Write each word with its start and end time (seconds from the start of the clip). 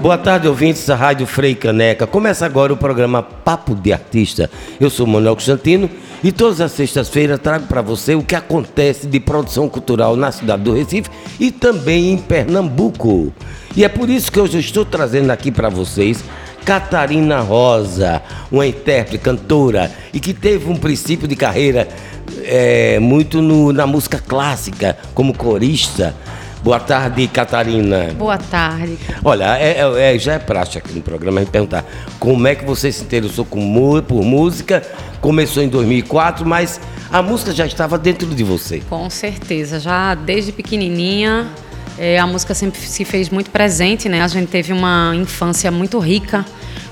Boa 0.00 0.16
tarde, 0.16 0.48
ouvintes 0.48 0.86
da 0.86 0.96
Rádio 0.96 1.26
Frei 1.26 1.54
Caneca. 1.54 2.06
Começa 2.06 2.46
agora 2.46 2.72
o 2.72 2.76
programa 2.76 3.22
Papo 3.22 3.74
de 3.74 3.92
Artista. 3.92 4.50
Eu 4.80 4.88
sou 4.88 5.06
Manuel 5.06 5.34
Constantino 5.34 5.90
e 6.24 6.32
todas 6.32 6.58
as 6.62 6.72
sextas-feiras 6.72 7.38
trago 7.38 7.66
para 7.66 7.82
você 7.82 8.14
o 8.14 8.22
que 8.22 8.34
acontece 8.34 9.06
de 9.06 9.20
produção 9.20 9.68
cultural 9.68 10.16
na 10.16 10.32
cidade 10.32 10.62
do 10.62 10.72
Recife 10.72 11.10
e 11.38 11.50
também 11.50 12.12
em 12.12 12.16
Pernambuco. 12.16 13.30
E 13.76 13.84
é 13.84 13.90
por 13.90 14.08
isso 14.08 14.32
que 14.32 14.40
hoje 14.40 14.56
eu 14.56 14.60
estou 14.60 14.86
trazendo 14.86 15.30
aqui 15.30 15.50
para 15.50 15.68
vocês 15.68 16.24
Catarina 16.64 17.40
Rosa, 17.40 18.22
uma 18.50 18.66
intérprete, 18.66 19.18
cantora 19.18 19.92
e 20.14 20.18
que 20.18 20.32
teve 20.32 20.66
um 20.70 20.76
princípio 20.76 21.28
de 21.28 21.36
carreira 21.36 21.86
é, 22.44 22.98
muito 22.98 23.42
no, 23.42 23.70
na 23.70 23.86
música 23.86 24.18
clássica, 24.18 24.96
como 25.14 25.34
corista. 25.34 26.14
Boa 26.62 26.78
tarde, 26.78 27.26
Catarina. 27.28 28.14
Boa 28.18 28.36
tarde. 28.36 28.98
Olha, 29.24 29.56
é, 29.58 29.80
é, 29.80 30.14
é, 30.14 30.18
já 30.18 30.34
é 30.34 30.38
prática 30.38 30.78
aqui 30.78 30.94
no 30.94 31.02
programa 31.02 31.40
a 31.40 31.42
gente 31.42 31.50
perguntar 31.52 31.84
como 32.18 32.46
é 32.46 32.54
que 32.54 32.64
você 32.64 32.92
se 32.92 33.02
interessou 33.02 33.44
com, 33.44 34.02
por 34.02 34.22
música. 34.22 34.82
Começou 35.20 35.62
em 35.62 35.68
2004, 35.68 36.46
mas 36.46 36.80
a 37.10 37.22
música 37.22 37.52
já 37.52 37.66
estava 37.66 37.96
dentro 37.96 38.26
de 38.26 38.44
você. 38.44 38.80
Com 38.90 39.08
certeza, 39.08 39.80
já 39.80 40.14
desde 40.14 40.52
pequenininha 40.52 41.48
é, 41.98 42.18
a 42.18 42.26
música 42.26 42.54
sempre 42.54 42.80
se 42.80 43.04
fez 43.04 43.28
muito 43.28 43.50
presente, 43.50 44.08
né? 44.08 44.22
A 44.22 44.28
gente 44.28 44.48
teve 44.48 44.72
uma 44.72 45.12
infância 45.14 45.70
muito 45.70 45.98
rica 45.98 46.46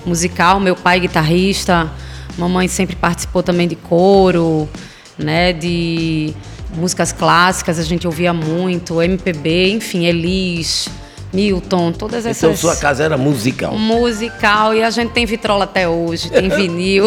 musical. 0.05 0.61
Meu 0.61 0.77
pai 0.77 1.01
guitarrista, 1.01 1.91
mamãe 2.37 2.69
sempre 2.69 2.95
participou 2.95 3.43
também 3.43 3.67
de 3.67 3.75
coro, 3.75 4.69
né? 5.19 5.55
De 5.55 6.35
músicas 6.74 7.12
clássicas, 7.12 7.78
a 7.78 7.83
gente 7.83 8.06
ouvia 8.06 8.33
muito, 8.33 9.02
MPB, 9.02 9.72
enfim, 9.72 10.06
Elis, 10.06 10.88
Milton, 11.33 11.93
todas 11.93 12.25
essas. 12.25 12.43
Então 12.43 12.57
sua 12.57 12.77
casa 12.77 13.05
era 13.05 13.17
musical. 13.17 13.77
Musical 13.77 14.75
e 14.75 14.83
a 14.83 14.91
gente 14.91 15.11
tem 15.11 15.27
vitrola 15.27 15.65
até 15.65 15.89
hoje, 15.89 16.31
tem 16.31 16.48
vinil. 16.51 17.07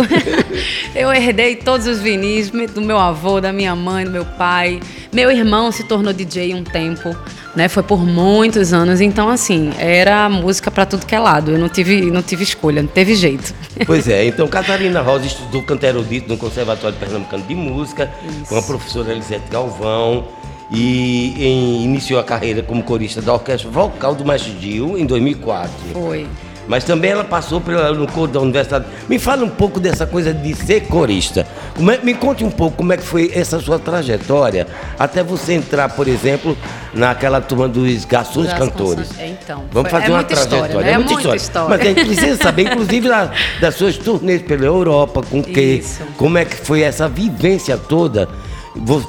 eu 0.96 1.12
herdei 1.12 1.56
todos 1.56 1.88
os 1.88 2.00
vinis 2.00 2.50
do 2.50 2.82
meu 2.82 2.98
avô, 2.98 3.42
da 3.42 3.52
minha 3.52 3.76
mãe, 3.76 4.06
do 4.06 4.12
meu 4.12 4.26
pai. 4.26 4.80
Meu 5.12 5.32
irmão 5.32 5.72
se 5.72 5.84
tornou 5.84 6.14
DJ 6.14 6.54
um 6.54 6.64
tempo, 6.64 7.16
né? 7.56 7.68
Foi 7.68 7.84
por 7.84 8.06
muitos 8.06 8.74
anos. 8.74 9.02
Então 9.02 9.28
assim, 9.28 9.72
era 9.78 10.30
música 10.30 10.70
para 10.70 10.86
tudo 10.86 11.06
que 11.06 11.16
é 11.16 11.20
lado. 11.20 11.52
Eu 11.52 11.58
não 11.58 11.68
tive, 11.68 12.12
não 12.12 12.22
tive 12.22 12.44
escolha, 12.44 12.82
não 12.82 12.90
teve 12.90 13.16
jeito. 13.16 13.54
Pois 13.86 14.08
é. 14.08 14.26
Então 14.26 14.48
Catarina 14.50 15.02
Rosa 15.02 15.26
estudou 15.26 15.64
canto 15.64 15.84
erudito 15.84 16.30
no 16.30 16.38
Conservatório 16.38 16.98
Pernambucano 16.98 17.44
de 17.44 17.56
Música 17.56 18.12
Isso. 18.30 18.50
com 18.50 18.58
a 18.58 18.62
professora 18.62 19.12
Elisete 19.12 19.50
Galvão 19.50 20.28
e 20.72 21.34
em, 21.38 21.84
iniciou 21.84 22.20
a 22.20 22.24
carreira 22.24 22.64
como 22.64 22.82
corista 22.82 23.22
da 23.22 23.34
Orquestra 23.34 23.70
Vocal 23.70 24.16
do 24.16 24.26
Mestre 24.26 24.56
Gil 24.60 24.98
em 24.98 25.06
2004. 25.06 25.72
Foi. 25.92 26.28
Mas 26.68 26.86
também 26.86 27.12
ela 27.12 27.26
passou 27.26 27.60
pela, 27.60 27.92
no 27.92 28.08
coro 28.08 28.32
da 28.32 28.40
universidade. 28.40 28.86
Me 29.10 29.20
fala 29.20 29.44
um 29.44 29.50
pouco 29.50 29.80
dessa 29.80 30.06
coisa 30.06 30.34
de 30.34 30.56
ser 30.56 30.82
corista. 30.82 31.46
É, 31.78 32.06
me 32.06 32.14
conte 32.14 32.46
um 32.46 32.52
pouco 32.52 32.78
como 32.78 32.94
é 32.94 32.98
que 32.98 33.04
foi 33.04 33.30
essa 33.34 33.60
sua 33.60 33.78
trajetória 33.78 34.68
até 34.98 35.22
você 35.22 35.54
entrar, 35.54 35.90
por 35.90 36.08
exemplo, 36.08 36.56
naquela 36.94 37.42
turma 37.42 37.68
dos 37.68 38.06
garçons 38.06 38.54
cantores. 38.54 39.10
É, 39.20 39.28
então, 39.28 39.66
Vamos 39.72 39.92
fazer 39.92 40.12
é 40.12 40.14
uma 40.14 40.24
trajetória. 40.24 40.68
História, 40.68 40.88
né? 40.88 40.94
É, 40.94 40.98
muita, 40.98 41.14
história. 41.14 41.38
história. 41.38 41.70
Mas 41.70 41.82
a 41.82 41.84
gente 41.84 42.06
precisa 42.06 42.38
saber, 42.38 42.64
inclusive, 42.64 43.10
da, 43.10 43.32
das 43.60 43.76
suas 43.76 43.98
turnês 43.98 44.42
pela 44.42 44.64
Europa, 44.64 45.24
com 45.30 45.44
que, 45.44 45.84
como 46.16 46.38
é 46.38 46.46
que 46.46 46.56
foi 46.56 46.84
essa 46.84 47.10
vivência 47.10 47.78
toda 47.78 48.30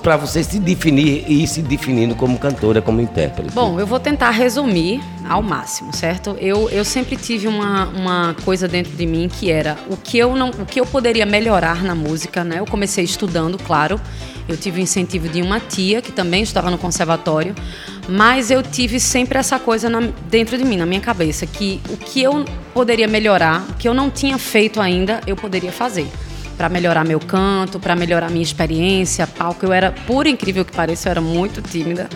para 0.03 0.17
você 0.17 0.43
se 0.43 0.59
definir 0.59 1.25
e 1.29 1.45
ir 1.45 1.47
se 1.47 1.63
definindo 1.63 2.15
como 2.15 2.39
cantora, 2.39 2.83
como 2.83 3.01
intérprete? 3.01 3.53
Bom, 3.53 3.79
eu 3.79 3.87
vou 3.87 4.01
tentar 4.01 4.31
resumir 4.31 5.01
ao 5.29 5.42
máximo, 5.42 5.95
certo? 5.95 6.36
Eu, 6.41 6.69
eu 6.70 6.85
sempre 6.85 7.17
tive 7.17 7.47
uma, 7.47 7.86
uma 7.86 8.36
coisa 8.45 8.67
dentro 8.67 8.92
de 8.92 9.07
mim 9.07 9.29
que 9.29 9.51
era 9.51 9.79
o 9.89 9.97
que 9.97 10.19
eu 10.19 10.35
não, 10.35 10.51
o 10.51 10.67
que 10.67 10.81
eu 10.81 10.86
poderia 10.86 11.25
melhorar 11.25 11.83
na 11.83 11.95
música, 11.95 12.42
né? 12.42 12.59
Eu 12.59 12.67
comecei 12.67 13.05
estudando, 13.05 13.57
claro. 13.59 14.01
Eu 14.48 14.57
tive 14.57 14.81
o 14.81 14.83
incentivo 14.83 15.29
de 15.29 15.41
uma 15.41 15.61
tia 15.61 16.03
que 16.03 16.11
também 16.11 16.42
estava 16.42 16.69
no 16.69 16.77
conservatório, 16.77 17.55
mas 18.09 18.51
eu 18.51 18.61
tive 18.61 18.98
sempre 18.98 19.39
essa 19.39 19.59
coisa 19.59 19.89
na, 19.89 20.01
dentro 20.29 20.59
de 20.59 20.65
mim, 20.65 20.77
na 20.77 20.85
minha 20.85 21.01
cabeça, 21.01 21.47
que 21.47 21.81
o 21.89 21.97
que 21.97 22.20
eu 22.20 22.45
poderia 22.75 23.07
melhorar, 23.07 23.65
o 23.70 23.75
que 23.75 23.86
eu 23.86 23.95
não 23.95 24.11
tinha 24.11 24.36
feito 24.39 24.81
ainda, 24.81 25.20
eu 25.27 25.36
poderia 25.36 25.70
fazer 25.70 26.09
para 26.62 26.68
melhorar 26.68 27.05
meu 27.05 27.18
canto, 27.18 27.80
para 27.80 27.96
melhorar 27.96 28.30
minha 28.30 28.42
experiência, 28.45 29.27
palco. 29.27 29.67
Eu 29.67 29.73
era, 29.73 29.90
por 29.90 30.28
incrível 30.28 30.64
que 30.64 30.70
pareça, 30.70 31.08
eu 31.08 31.11
era 31.11 31.20
muito 31.20 31.61
tímida. 31.61 32.08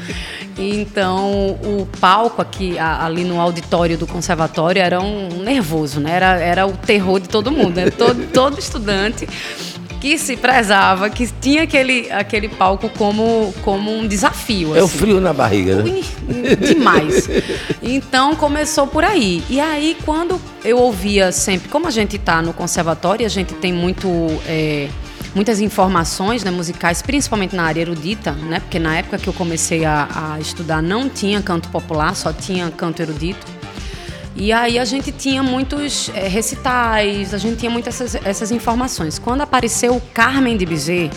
Então, 0.56 1.58
o 1.64 1.88
palco 1.98 2.40
aqui, 2.40 2.78
ali 2.78 3.24
no 3.24 3.40
auditório 3.40 3.98
do 3.98 4.06
conservatório, 4.06 4.80
era 4.80 5.00
um 5.00 5.42
nervoso, 5.42 5.98
né? 5.98 6.12
Era, 6.12 6.38
era 6.38 6.64
o 6.64 6.76
terror 6.76 7.18
de 7.18 7.28
todo 7.28 7.50
mundo, 7.50 7.74
né? 7.74 7.90
todo, 7.90 8.24
todo 8.32 8.56
estudante 8.60 9.26
que 10.00 10.18
se 10.18 10.36
prezava, 10.36 11.10
que 11.10 11.26
tinha 11.40 11.62
aquele, 11.62 12.10
aquele 12.10 12.48
palco 12.48 12.88
como, 12.90 13.52
como 13.62 13.92
um 13.92 14.06
desafio. 14.06 14.70
Assim. 14.70 14.78
É 14.78 14.82
o 14.82 14.86
assim. 14.86 14.98
frio 14.98 15.20
na 15.20 15.32
barriga, 15.32 15.82
né? 15.82 16.02
Demais. 16.60 17.28
Então 17.82 18.34
começou 18.34 18.86
por 18.86 19.04
aí. 19.04 19.42
E 19.48 19.60
aí, 19.60 19.96
quando 20.04 20.40
eu 20.64 20.78
ouvia 20.78 21.32
sempre, 21.32 21.68
como 21.68 21.86
a 21.86 21.90
gente 21.90 22.16
está 22.16 22.42
no 22.42 22.52
conservatório, 22.52 23.24
a 23.24 23.30
gente 23.30 23.54
tem 23.54 23.72
muito. 23.72 24.08
É, 24.46 24.88
muitas 25.34 25.60
informações 25.60 26.42
né, 26.42 26.50
musicais, 26.50 27.02
principalmente 27.02 27.54
na 27.54 27.64
área 27.64 27.82
erudita, 27.82 28.32
né, 28.32 28.58
porque 28.58 28.78
na 28.78 28.96
época 28.96 29.18
que 29.18 29.28
eu 29.28 29.34
comecei 29.34 29.84
a, 29.84 30.08
a 30.32 30.40
estudar 30.40 30.80
não 30.80 31.10
tinha 31.10 31.42
canto 31.42 31.68
popular, 31.68 32.16
só 32.16 32.32
tinha 32.32 32.70
canto 32.70 33.02
erudito. 33.02 33.46
E 34.36 34.52
aí 34.52 34.78
a 34.78 34.84
gente 34.84 35.10
tinha 35.10 35.42
muitos 35.42 36.10
é, 36.14 36.28
recitais, 36.28 37.32
a 37.32 37.38
gente 37.38 37.56
tinha 37.56 37.70
muitas 37.70 38.00
essas, 38.00 38.26
essas 38.26 38.50
informações. 38.50 39.18
Quando 39.18 39.40
apareceu 39.40 39.96
o 39.96 40.00
Carmen 40.12 40.56
de 40.56 40.66
Bizet, 40.66 41.10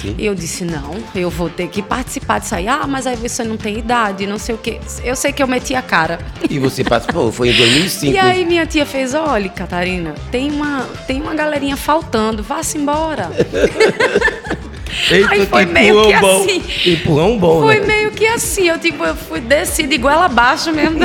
Sim. 0.00 0.14
eu 0.18 0.34
disse, 0.34 0.64
não, 0.64 0.94
eu 1.14 1.28
vou 1.28 1.50
ter 1.50 1.68
que 1.68 1.82
participar 1.82 2.38
disso 2.38 2.54
aí. 2.54 2.68
Ah, 2.68 2.86
mas 2.86 3.06
aí 3.06 3.16
você 3.16 3.42
não 3.42 3.56
tem 3.56 3.78
idade, 3.78 4.26
não 4.26 4.38
sei 4.38 4.54
o 4.54 4.58
quê. 4.58 4.80
Eu 5.02 5.16
sei 5.16 5.32
que 5.32 5.42
eu 5.42 5.48
meti 5.48 5.74
a 5.74 5.82
cara. 5.82 6.20
E 6.48 6.58
você 6.58 6.84
participou, 6.84 7.32
foi 7.32 7.50
em 7.50 7.56
2005. 7.56 8.14
e 8.14 8.18
aí 8.18 8.44
minha 8.44 8.64
tia 8.64 8.86
fez, 8.86 9.14
olha, 9.14 9.48
Catarina, 9.48 10.14
tem 10.30 10.50
uma, 10.50 10.84
tem 11.06 11.20
uma 11.20 11.34
galerinha 11.34 11.76
faltando, 11.76 12.42
vá-se 12.42 12.78
embora. 12.78 13.30
Eita, 15.10 15.32
Aí 15.32 15.46
foi 15.46 15.66
meio 15.66 16.06
que 16.06 16.16
bom. 16.18 16.42
assim. 16.42 16.62
Empurrão 16.86 17.38
bom, 17.38 17.60
Foi 17.62 17.80
né? 17.80 17.86
meio 17.86 18.10
que 18.10 18.26
assim. 18.26 18.68
Eu, 18.68 18.78
tipo, 18.78 19.04
eu 19.04 19.14
fui 19.14 19.40
descida 19.40 19.94
igual 19.94 20.22
abaixo 20.22 20.72
mesmo. 20.72 20.98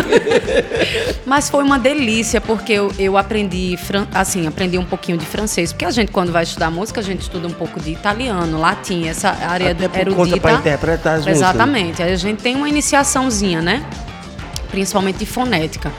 Mas 1.25 1.49
foi 1.49 1.63
uma 1.63 1.77
delícia, 1.79 2.39
porque 2.41 2.73
eu, 2.73 2.91
eu 2.97 3.17
aprendi, 3.17 3.77
assim, 4.13 4.47
aprendi 4.47 4.77
um 4.77 4.85
pouquinho 4.85 5.17
de 5.17 5.25
francês. 5.25 5.71
Porque 5.71 5.85
a 5.85 5.91
gente, 5.91 6.11
quando 6.11 6.31
vai 6.31 6.43
estudar 6.43 6.69
música, 6.69 6.99
a 7.01 7.03
gente 7.03 7.21
estuda 7.21 7.47
um 7.47 7.51
pouco 7.53 7.79
de 7.79 7.91
italiano, 7.91 8.59
latim, 8.59 9.07
essa 9.07 9.29
área 9.29 9.71
Até 9.71 9.87
por 9.87 9.99
erudita. 9.99 10.23
Conta 10.25 10.37
pra 10.39 10.53
interpretar 10.53 11.19
as 11.19 11.27
Exatamente. 11.27 11.85
Músicas. 11.85 12.05
Aí 12.07 12.13
a 12.13 12.17
gente 12.17 12.41
tem 12.41 12.55
uma 12.55 12.69
iniciaçãozinha, 12.69 13.61
né? 13.61 13.83
Principalmente 14.69 15.17
de 15.17 15.25
fonética. 15.25 15.91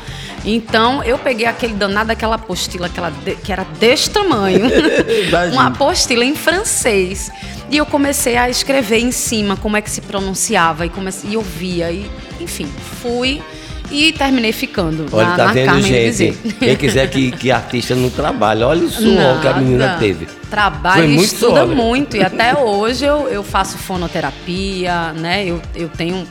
Então, 0.46 1.02
eu 1.02 1.18
peguei 1.18 1.44
aquele 1.44 1.74
danado, 1.74 2.12
aquela 2.12 2.36
apostila 2.36 2.86
aquela 2.86 3.10
de, 3.10 3.34
que 3.34 3.52
era 3.52 3.64
deste 3.64 4.10
tamanho. 4.10 4.70
uma 5.52 5.66
apostila 5.66 6.24
em 6.24 6.36
francês. 6.36 7.30
E 7.68 7.76
eu 7.76 7.84
comecei 7.84 8.36
a 8.36 8.48
escrever 8.48 9.00
em 9.00 9.10
cima 9.10 9.56
como 9.56 9.76
é 9.76 9.82
que 9.82 9.90
se 9.90 10.00
pronunciava 10.00 10.86
e, 10.86 10.88
comecei, 10.88 11.30
e 11.30 11.36
ouvia. 11.36 11.90
E, 11.90 12.08
enfim, 12.40 12.68
fui 13.02 13.42
e 13.90 14.12
terminei 14.12 14.52
ficando 14.52 15.06
olha, 15.12 15.28
na, 15.28 15.36
tá 15.36 15.44
na 15.46 15.52
vendo, 15.52 15.66
Carmen 15.66 16.12
gente? 16.12 16.38
Quem 16.58 16.76
quiser 16.76 17.08
que, 17.08 17.30
que 17.32 17.50
artista 17.50 17.94
não 17.94 18.10
trabalhe, 18.10 18.62
olha 18.62 18.84
o 18.84 18.90
suor 18.90 19.40
que 19.40 19.48
a 19.48 19.54
menina 19.54 19.96
teve. 19.98 20.26
Trabalha 20.50 21.04
e 21.04 21.16
estuda 21.16 21.64
suor. 21.64 21.74
muito. 21.74 22.16
E 22.16 22.22
até 22.22 22.56
hoje 22.56 23.04
eu, 23.04 23.28
eu 23.28 23.42
faço 23.42 23.78
fonoterapia, 23.78 25.12
né? 25.12 25.44
Eu, 25.44 25.60
eu 25.74 25.88
tenho 25.88 26.26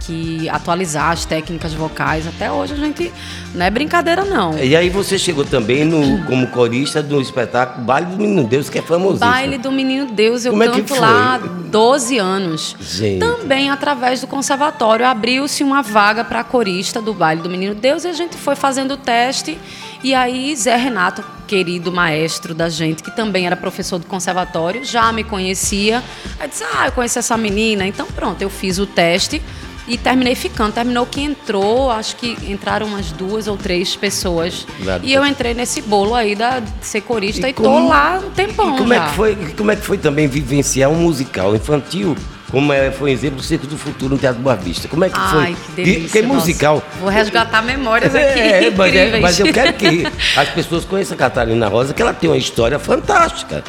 que 0.00 0.48
atualizar 0.48 1.10
as 1.10 1.24
técnicas 1.24 1.74
vocais. 1.74 2.26
Até 2.26 2.50
hoje 2.50 2.74
a 2.74 2.76
gente 2.76 3.12
não 3.54 3.64
é 3.64 3.70
brincadeira, 3.70 4.24
não. 4.24 4.58
E 4.58 4.76
aí 4.76 4.88
você 4.88 5.18
chegou 5.18 5.44
também 5.44 5.84
no, 5.84 6.24
como 6.24 6.46
corista 6.48 7.02
do 7.02 7.20
espetáculo 7.20 7.84
Baile 7.84 8.06
do 8.06 8.16
Menino 8.16 8.44
Deus, 8.44 8.70
que 8.70 8.78
é 8.78 8.82
famosíssimo. 8.82 9.30
Baile 9.30 9.58
do 9.58 9.70
Menino 9.72 10.06
Deus, 10.12 10.44
eu 10.44 10.52
como 10.52 10.62
é 10.62 10.68
canto 10.68 10.94
é 10.94 11.00
lá 11.00 11.34
há 11.34 11.38
12 11.38 12.18
anos. 12.18 12.76
Gente. 12.80 13.20
Também 13.20 13.70
através 13.70 14.20
do 14.20 14.26
conservatório 14.26 15.06
abriu-se 15.06 15.62
uma 15.62 15.82
vaga 15.82 16.24
para 16.24 16.42
corista 16.44 17.00
do 17.00 17.12
Baile 17.12 17.42
do 17.42 17.50
Menino 17.50 17.74
Deus 17.74 18.04
e 18.04 18.08
a 18.08 18.12
gente 18.12 18.36
foi 18.36 18.54
fazendo 18.56 18.94
o 18.94 18.96
teste. 18.96 19.58
E 20.02 20.14
aí 20.14 20.54
Zé 20.54 20.76
Renato, 20.76 21.24
querido 21.46 21.90
maestro 21.90 22.54
da 22.54 22.68
gente, 22.68 23.02
que 23.02 23.10
também 23.10 23.46
era 23.46 23.56
professor 23.56 23.98
do 23.98 24.06
conservatório, 24.06 24.84
já 24.84 25.12
me 25.12 25.24
conhecia. 25.24 26.02
Aí 26.38 26.48
disse: 26.48 26.64
"Ah, 26.72 26.86
eu 26.86 26.92
conheço 26.92 27.18
essa 27.18 27.36
menina". 27.36 27.86
Então 27.86 28.06
pronto, 28.06 28.40
eu 28.40 28.48
fiz 28.48 28.78
o 28.78 28.86
teste 28.86 29.42
e 29.88 29.96
terminei 29.96 30.34
ficando. 30.34 30.72
Terminou 30.72 31.06
que 31.06 31.20
entrou, 31.20 31.90
acho 31.90 32.16
que 32.16 32.36
entraram 32.50 32.86
umas 32.86 33.10
duas 33.10 33.48
ou 33.48 33.56
três 33.56 33.96
pessoas. 33.96 34.66
E 35.02 35.12
eu 35.12 35.24
entrei 35.26 35.54
nesse 35.54 35.82
bolo 35.82 36.14
aí 36.14 36.34
da 36.34 36.60
de 36.60 36.86
ser 36.86 37.00
corista 37.00 37.46
e, 37.46 37.50
e 37.50 37.54
como, 37.54 37.68
tô 37.68 37.88
lá 37.88 38.22
um 38.24 38.30
tempão 38.30 38.76
como 38.76 38.94
já. 38.94 39.04
É 39.04 39.08
que 39.08 39.14
foi, 39.14 39.36
como 39.56 39.70
é 39.70 39.76
que 39.76 39.82
foi 39.82 39.98
também 39.98 40.28
vivenciar 40.28 40.90
um 40.90 40.96
musical 40.96 41.54
infantil 41.56 42.16
como 42.50 42.72
é, 42.72 42.90
foi 42.90 43.10
um 43.10 43.12
exemplo 43.12 43.36
do 43.36 43.42
Circo 43.42 43.66
do 43.66 43.76
Futuro 43.76 44.14
no 44.14 44.18
Teatro 44.18 44.40
Boa 44.40 44.56
Vista. 44.56 44.88
Como 44.88 45.04
é 45.04 45.10
que 45.10 45.18
foi? 45.18 45.38
Ai, 45.38 45.56
que 45.66 45.72
delícia. 45.72 46.02
Porque 46.02 46.22
musical. 46.22 46.76
Nossa, 46.76 46.86
vou 47.00 47.10
resgatar 47.10 47.62
memórias 47.62 48.14
aqui. 48.14 48.40
É, 48.40 48.70
mas, 48.70 48.94
é, 48.94 49.20
mas 49.20 49.40
eu 49.40 49.52
quero 49.52 49.74
que 49.74 50.04
as 50.34 50.48
pessoas 50.48 50.84
conheçam 50.84 51.14
a 51.14 51.18
Catarina 51.18 51.68
Rosa, 51.68 51.92
que 51.92 52.00
ela 52.00 52.14
tem 52.14 52.30
uma 52.30 52.38
história 52.38 52.78
fantástica. 52.78 53.62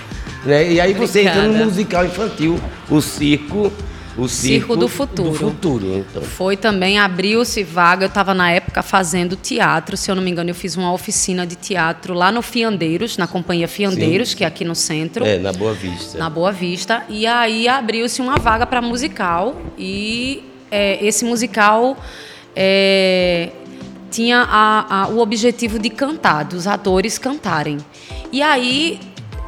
Né? 0.46 0.72
E 0.72 0.82
aí 0.82 0.94
você 0.94 1.22
entra 1.22 1.42
no 1.42 1.50
Obrigada. 1.50 1.66
musical 1.66 2.06
infantil, 2.06 2.60
o 2.90 3.02
circo. 3.02 3.72
O 4.20 4.28
Circo 4.30 4.76
do 4.76 4.88
Futuro. 4.88 5.30
Do 5.32 5.36
futuro, 5.36 5.98
então. 5.98 6.22
Foi 6.22 6.58
também, 6.58 7.00
abriu-se 7.00 7.64
vaga. 7.64 8.06
Eu 8.06 8.08
estava 8.08 8.34
na 8.34 8.52
época 8.52 8.82
fazendo 8.84 9.36
teatro, 9.36 9.96
se 9.98 10.10
eu 10.12 10.16
não 10.16 10.22
me 10.24 10.30
engano, 10.32 10.50
eu 10.50 10.56
fiz 10.56 10.76
uma 10.76 10.92
oficina 10.92 11.46
de 11.48 11.56
teatro 11.56 12.14
lá 12.14 12.32
no 12.32 12.42
Fiandeiros, 12.42 13.18
na 13.18 13.28
companhia 13.28 13.68
Fiandeiros, 13.68 14.30
Sim. 14.32 14.38
que 14.38 14.44
é 14.44 14.48
aqui 14.48 14.64
no 14.66 14.76
centro. 14.76 15.26
É, 15.26 15.38
na 15.38 15.52
Boa 15.54 15.74
Vista. 15.74 16.18
na 16.18 16.30
Boa 16.30 16.52
Vista. 16.52 17.04
E 17.10 17.26
aí 17.26 17.68
abriu-se 17.68 18.22
uma 18.22 18.36
vaga 18.38 18.66
para 18.66 18.82
musical 18.82 19.56
e 19.78 20.44
é, 20.72 21.04
esse 21.06 21.24
musical 21.26 21.98
é, 22.56 23.50
tinha 24.12 24.40
a- 24.50 25.04
a- 25.04 25.08
o 25.10 25.20
objetivo 25.20 25.78
de 25.80 25.90
cantar, 25.90 26.44
dos 26.46 26.68
atores 26.68 27.18
cantarem. 27.18 27.78
E 28.32 28.42
aí 28.42 29.00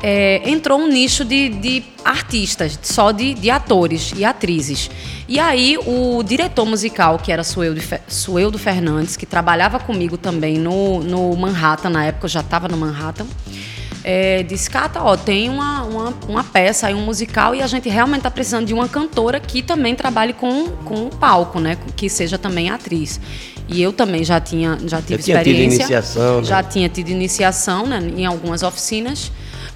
é, 0.03 0.41
entrou 0.49 0.79
um 0.79 0.87
nicho 0.87 1.23
de, 1.23 1.49
de 1.49 1.83
artistas, 2.03 2.79
só 2.81 3.11
de, 3.11 3.33
de 3.33 3.49
atores 3.49 4.13
e 4.15 4.25
atrizes. 4.25 4.89
E 5.27 5.39
aí 5.39 5.77
o 5.77 6.21
diretor 6.23 6.65
musical, 6.65 7.19
que 7.19 7.31
era 7.31 7.43
Sueldo, 7.43 7.81
Sueldo 8.07 8.57
Fernandes, 8.57 9.15
que 9.15 9.25
trabalhava 9.25 9.79
comigo 9.79 10.17
também 10.17 10.57
no, 10.57 11.01
no 11.03 11.35
Manhattan, 11.35 11.89
na 11.89 12.05
época 12.05 12.25
eu 12.25 12.29
já 12.29 12.41
estava 12.41 12.67
no 12.67 12.77
Manhattan, 12.77 13.25
é, 14.03 14.41
disse, 14.43 14.69
Cata, 14.69 15.01
ó, 15.01 15.15
tem 15.15 15.49
uma, 15.49 15.83
uma, 15.83 16.13
uma 16.27 16.43
peça 16.43 16.87
aí, 16.87 16.93
um 16.93 17.05
musical, 17.05 17.53
e 17.53 17.61
a 17.61 17.67
gente 17.67 17.87
realmente 17.87 18.19
está 18.19 18.31
precisando 18.31 18.65
de 18.65 18.73
uma 18.73 18.87
cantora 18.87 19.39
que 19.39 19.61
também 19.61 19.95
trabalhe 19.95 20.33
com, 20.33 20.69
com 20.83 21.05
o 21.05 21.09
palco, 21.09 21.59
né? 21.59 21.77
Que 21.95 22.09
seja 22.09 22.37
também 22.37 22.69
atriz. 22.69 23.19
E 23.67 23.81
eu 23.81 23.93
também 23.93 24.23
já 24.23 24.39
tinha, 24.39 24.77
já 24.85 25.01
tive 25.01 25.21
tinha 25.21 25.37
tido 25.37 25.47
experiência. 25.47 25.83
iniciação, 25.83 26.37
né? 26.37 26.43
Já 26.43 26.63
tinha 26.63 26.89
tido 26.89 27.09
iniciação 27.09 27.85
né, 27.85 27.99
em 28.17 28.25
algumas 28.25 28.63
oficinas. 28.63 29.31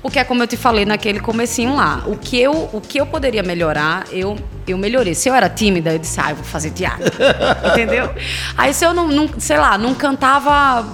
Porque 0.06 0.19
é 0.19 0.24
como 0.24 0.44
eu 0.44 0.46
te 0.46 0.56
falei 0.56 0.86
naquele 0.86 1.19
comecinho 1.19 1.75
lá. 1.75 2.04
O 2.06 2.16
que 2.16 2.40
eu, 2.40 2.69
o 2.72 2.80
que 2.80 3.02
eu 3.02 3.07
poderia 3.07 3.42
melhorar, 3.42 4.06
eu, 4.12 4.38
eu 4.68 4.78
melhorei. 4.78 5.16
Se 5.16 5.28
eu 5.28 5.34
era 5.34 5.50
tímida, 5.50 5.94
eu 5.94 5.98
disse, 5.98 6.22
ah, 6.22 6.30
eu 6.30 6.36
vou 6.36 6.46
fazer 6.46 6.69
teatro. 6.69 7.12
Entendeu? 7.72 8.13
Aí 8.56 8.72
se 8.72 8.86
eu 8.86 8.94
não, 8.94 9.07
não, 9.07 9.28
sei 9.40 9.57
lá, 9.57 9.80
não 9.80 9.96
cantava 9.96 10.86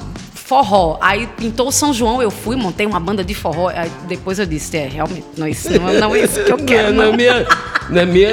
forró. 0.55 0.97
Aí 0.99 1.27
pintou 1.37 1.71
São 1.71 1.93
João, 1.93 2.21
eu 2.21 2.29
fui, 2.29 2.57
montei 2.57 2.85
uma 2.85 2.99
banda 2.99 3.23
de 3.23 3.33
forró. 3.33 3.69
Aí 3.69 3.89
depois 4.05 4.37
eu 4.37 4.45
disse, 4.45 4.75
é, 4.75 4.85
realmente, 4.85 5.23
não 5.37 5.45
é 5.45 5.51
isso, 5.51 5.69
não, 5.71 5.87
é- 5.89 5.97
não 5.99 6.13
é 6.13 6.19
isso 6.25 6.43
que 6.43 6.51
eu 6.51 6.57
quero. 6.71 6.93
Não, 6.93 7.03
é 7.03 7.07
não. 7.07 7.13
minha. 7.13 7.47
Não 7.89 8.01
é 8.01 8.05
minha. 8.05 8.29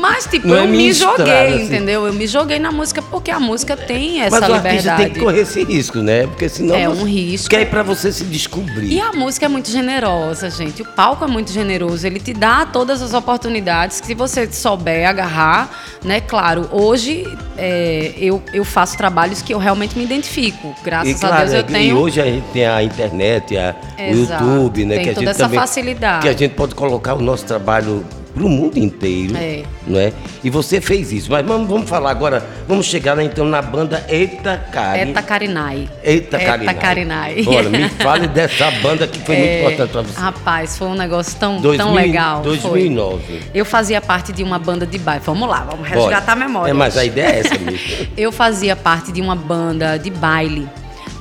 Mas, 0.00 0.26
tipo, 0.26 0.46
Não 0.48 0.56
é 0.56 0.60
eu 0.60 0.68
minha 0.68 0.84
me 0.84 0.88
estrada, 0.90 1.18
joguei, 1.18 1.54
assim. 1.54 1.62
entendeu? 1.64 2.06
Eu 2.06 2.12
me 2.12 2.26
joguei 2.28 2.58
na 2.60 2.70
música 2.72 3.02
porque 3.02 3.30
a 3.30 3.38
música 3.40 3.76
tem 3.76 4.20
essa 4.22 4.40
Mas 4.40 4.48
o 4.50 4.54
liberdade. 4.54 5.02
tem 5.04 5.12
que 5.12 5.20
correr 5.20 5.40
esse 5.40 5.64
risco, 5.64 5.98
né? 5.98 6.26
Porque 6.28 6.48
senão. 6.48 6.74
É 6.76 6.88
um 6.88 7.04
risco. 7.04 7.48
Que 7.50 7.56
é 7.56 7.64
pra 7.64 7.82
você 7.82 8.10
se 8.12 8.24
descobrir. 8.24 8.86
E 8.92 9.00
a 9.00 9.12
música 9.12 9.46
é 9.46 9.48
muito 9.48 9.68
generosa, 9.70 10.48
gente. 10.50 10.82
O 10.82 10.84
palco 10.84 11.24
é 11.24 11.28
muito 11.28 11.52
generoso. 11.52 12.06
Ele 12.06 12.18
te 12.20 12.32
dá 12.32 12.66
todas 12.66 13.02
as 13.02 13.14
oportunidades 13.14 14.00
que 14.00 14.06
se 14.06 14.14
você 14.14 14.50
souber 14.50 15.08
agarrar, 15.08 15.70
né? 16.04 16.20
Claro, 16.20 16.68
hoje 16.72 17.24
é, 17.56 18.12
eu, 18.16 18.42
eu 18.52 18.64
faço 18.64 18.96
trabalhos 18.96 19.42
que 19.42 19.52
eu 19.54 19.58
realmente 19.58 19.96
me 19.96 20.04
identifico. 20.04 20.74
Graças 20.84 21.18
E 21.18 21.20
claro, 21.34 21.50
Deus 21.50 21.52
eu 21.54 21.60
é, 21.60 21.62
tenho. 21.62 21.96
e 21.96 22.00
hoje 22.00 22.20
a 22.20 22.24
gente 22.24 22.44
tem 22.52 22.66
a 22.66 22.82
internet, 22.82 23.56
a, 23.56 23.74
o 23.98 24.14
YouTube, 24.14 24.84
né? 24.84 24.94
tem 24.96 25.04
que 25.04 25.10
a 25.10 25.14
toda 25.14 25.26
gente 25.26 25.30
essa 25.30 25.44
também, 25.44 25.58
facilidade. 25.60 26.22
Que 26.22 26.28
a 26.28 26.32
gente 26.32 26.54
pode 26.54 26.74
colocar 26.74 27.14
o 27.14 27.20
nosso 27.22 27.44
trabalho 27.44 28.04
pro 28.34 28.48
mundo 28.48 28.78
inteiro, 28.78 29.36
É. 29.36 29.62
não 29.86 30.00
é? 30.00 30.10
E 30.42 30.48
você 30.48 30.80
fez 30.80 31.12
isso. 31.12 31.30
Mas 31.30 31.44
vamos, 31.44 31.68
vamos 31.68 31.86
falar 31.86 32.10
agora, 32.10 32.42
vamos 32.66 32.86
chegar 32.86 33.14
lá, 33.14 33.22
então 33.22 33.44
na 33.44 33.60
banda 33.60 34.02
Eita 34.08 34.56
Cari. 34.72 35.00
Eta 35.10 35.20
Carinai. 35.22 35.86
Eita 36.02 36.38
Carinai. 36.38 36.64
Eta 36.74 36.80
Carinai. 36.80 37.42
Bora, 37.42 37.68
me 37.68 37.88
fale 38.02 38.28
dessa 38.28 38.70
banda 38.70 39.06
que 39.06 39.18
foi 39.18 39.36
muito 39.36 39.48
É, 39.50 39.60
importante 39.60 39.90
pra 39.92 40.00
você. 40.00 40.18
Rapaz, 40.18 40.78
foi 40.78 40.88
um 40.88 40.94
negócio 40.94 41.38
tão, 41.38 41.60
2000 41.60 41.84
tão 41.84 41.94
legal. 41.94 42.42
foi. 42.42 42.56
2009. 42.56 43.40
Eu 43.52 43.66
fazia 43.66 44.00
parte 44.00 44.32
de 44.32 44.42
uma 44.42 44.58
banda 44.58 44.86
de 44.86 44.96
baile. 44.98 45.22
Vamos 45.26 45.46
lá, 45.46 45.66
vamos 45.70 45.86
resgatar 45.86 46.20
Bora. 46.20 46.32
a 46.32 46.36
memória. 46.36 46.70
É, 46.70 46.72
mas 46.74 46.96
a 46.96 47.04
ideia 47.04 47.26
é 47.34 47.38
essa 47.40 47.58
mesmo. 47.58 48.06
Eu 48.16 48.32
fazia 48.32 48.74
parte 48.74 49.12
de 49.12 49.20
uma 49.20 49.36
banda 49.36 49.98
de 49.98 50.08
baile, 50.10 50.66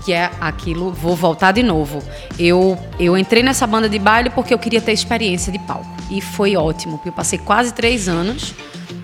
que 0.04 0.12
é 0.14 0.30
aquilo, 0.42 0.92
vou 0.92 1.16
voltar 1.16 1.52
de 1.52 1.62
novo. 1.64 2.02
Eu, 2.40 2.78
eu 3.00 3.18
entrei 3.18 3.44
nessa 3.44 3.66
banda 3.68 3.88
de 3.88 4.00
baile 4.00 4.30
porque 4.30 4.54
eu 4.54 4.60
queria 4.60 4.82
ter 4.82 4.92
experiência 4.94 5.52
de 5.52 5.60
palco. 5.60 5.86
E 6.10 6.20
foi 6.22 6.56
ótimo, 6.56 6.98
porque 6.98 7.10
eu 7.10 7.14
passei 7.14 7.38
quase 7.40 7.74
três 7.74 8.08
anos. 8.10 8.54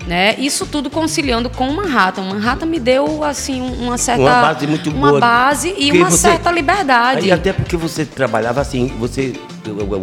Né? 0.07 0.35
Isso 0.39 0.65
tudo 0.65 0.89
conciliando 0.89 1.49
com 1.49 1.67
o 1.67 1.75
Manhattan. 1.75 2.21
O 2.21 2.25
Manhattan 2.29 2.65
me 2.65 2.79
deu 2.79 3.25
assim 3.25 3.61
um- 3.61 3.87
uma 3.87 3.97
certa 3.97 4.21
Uma 4.21 4.41
base 4.41 4.65
muito 4.65 4.89
uma 4.89 5.09
boa. 5.09 5.19
base 5.19 5.75
e 5.77 5.91
uma 5.91 6.09
você- 6.09 6.29
certa 6.29 6.49
liberdade. 6.49 7.27
E 7.27 7.31
até 7.31 7.51
porque 7.51 7.75
você 7.75 8.05
trabalhava 8.05 8.61
assim, 8.61 8.87
você, 8.97 9.33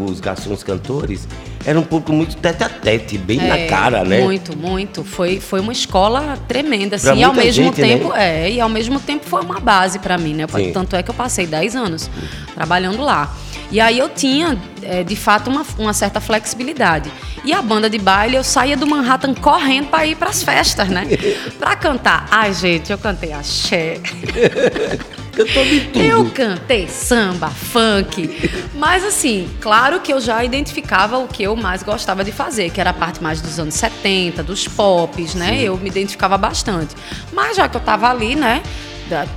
os 0.06 0.20
garçons 0.20 0.62
cantores, 0.62 1.26
era 1.64 1.78
um 1.78 1.82
público 1.82 2.12
muito 2.12 2.36
tete 2.36 2.62
a 2.62 2.68
tete, 2.68 3.16
bem 3.16 3.38
na 3.38 3.56
É, 3.56 3.66
cara, 3.66 4.04
né? 4.04 4.20
Muito, 4.20 4.56
muito. 4.56 5.02
Foi, 5.02 5.40
foi 5.40 5.60
uma 5.60 5.72
escola 5.72 6.38
tremenda, 6.46 6.96
assim. 6.96 7.16
E 7.16 7.24
ao 7.24 7.32
mesmo 7.32 7.64
gente, 7.64 7.80
né? 7.80 7.88
tempo, 7.88 8.12
é, 8.14 8.50
e 8.50 8.60
ao 8.60 8.68
mesmo 8.68 9.00
tempo 9.00 9.24
foi 9.26 9.40
uma 9.40 9.58
base 9.58 9.98
para 9.98 10.18
mim, 10.18 10.34
né? 10.34 10.46
Sim. 10.54 10.72
Tanto 10.72 10.94
é 10.94 11.02
que 11.02 11.10
eu 11.10 11.14
passei 11.14 11.46
10 11.46 11.76
anos 11.76 12.10
trabalhando 12.54 13.02
lá. 13.02 13.34
E 13.70 13.80
aí 13.80 13.98
eu 13.98 14.08
tinha, 14.08 14.58
é, 14.82 15.02
de 15.02 15.16
fato, 15.16 15.48
uma, 15.48 15.64
uma 15.78 15.92
certa 15.92 16.20
flexibilidade. 16.20 17.10
E 17.44 17.52
a 17.52 17.60
banda 17.62 17.88
de 17.88 17.98
baile, 17.98 18.36
eu 18.36 18.44
saía 18.44 18.76
do 18.76 18.86
Manhattan 18.86 19.34
correndo 19.34 19.88
para 19.88 20.06
ir 20.06 20.16
para 20.16 20.30
as 20.30 20.42
festas, 20.42 20.88
né? 20.88 21.06
Para 21.58 21.74
cantar. 21.76 22.26
Ai, 22.30 22.52
gente, 22.52 22.92
eu 22.92 22.98
cantei 22.98 23.32
axé. 23.32 24.00
Eu 25.36 25.46
tô 25.52 25.64
de 25.64 25.80
tudo. 25.80 26.04
Eu 26.04 26.30
cantei 26.30 26.86
samba, 26.88 27.48
funk, 27.50 28.50
mas 28.74 29.04
assim, 29.04 29.48
claro 29.60 30.00
que 30.00 30.12
eu 30.12 30.20
já 30.20 30.44
identificava 30.44 31.18
o 31.18 31.26
que 31.26 31.42
eu 31.42 31.56
mais 31.56 31.82
gostava 31.82 32.22
de 32.22 32.30
fazer, 32.32 32.70
que 32.70 32.80
era 32.80 32.90
a 32.90 32.94
parte 32.94 33.22
mais 33.22 33.40
dos 33.40 33.58
anos 33.58 33.74
70, 33.74 34.42
dos 34.42 34.68
pops, 34.68 35.34
né? 35.34 35.60
Eu 35.62 35.76
me 35.76 35.88
identificava 35.88 36.38
bastante. 36.38 36.94
Mas 37.32 37.56
já 37.56 37.68
que 37.68 37.76
eu 37.76 37.80
tava 37.80 38.08
ali, 38.08 38.34
né? 38.36 38.62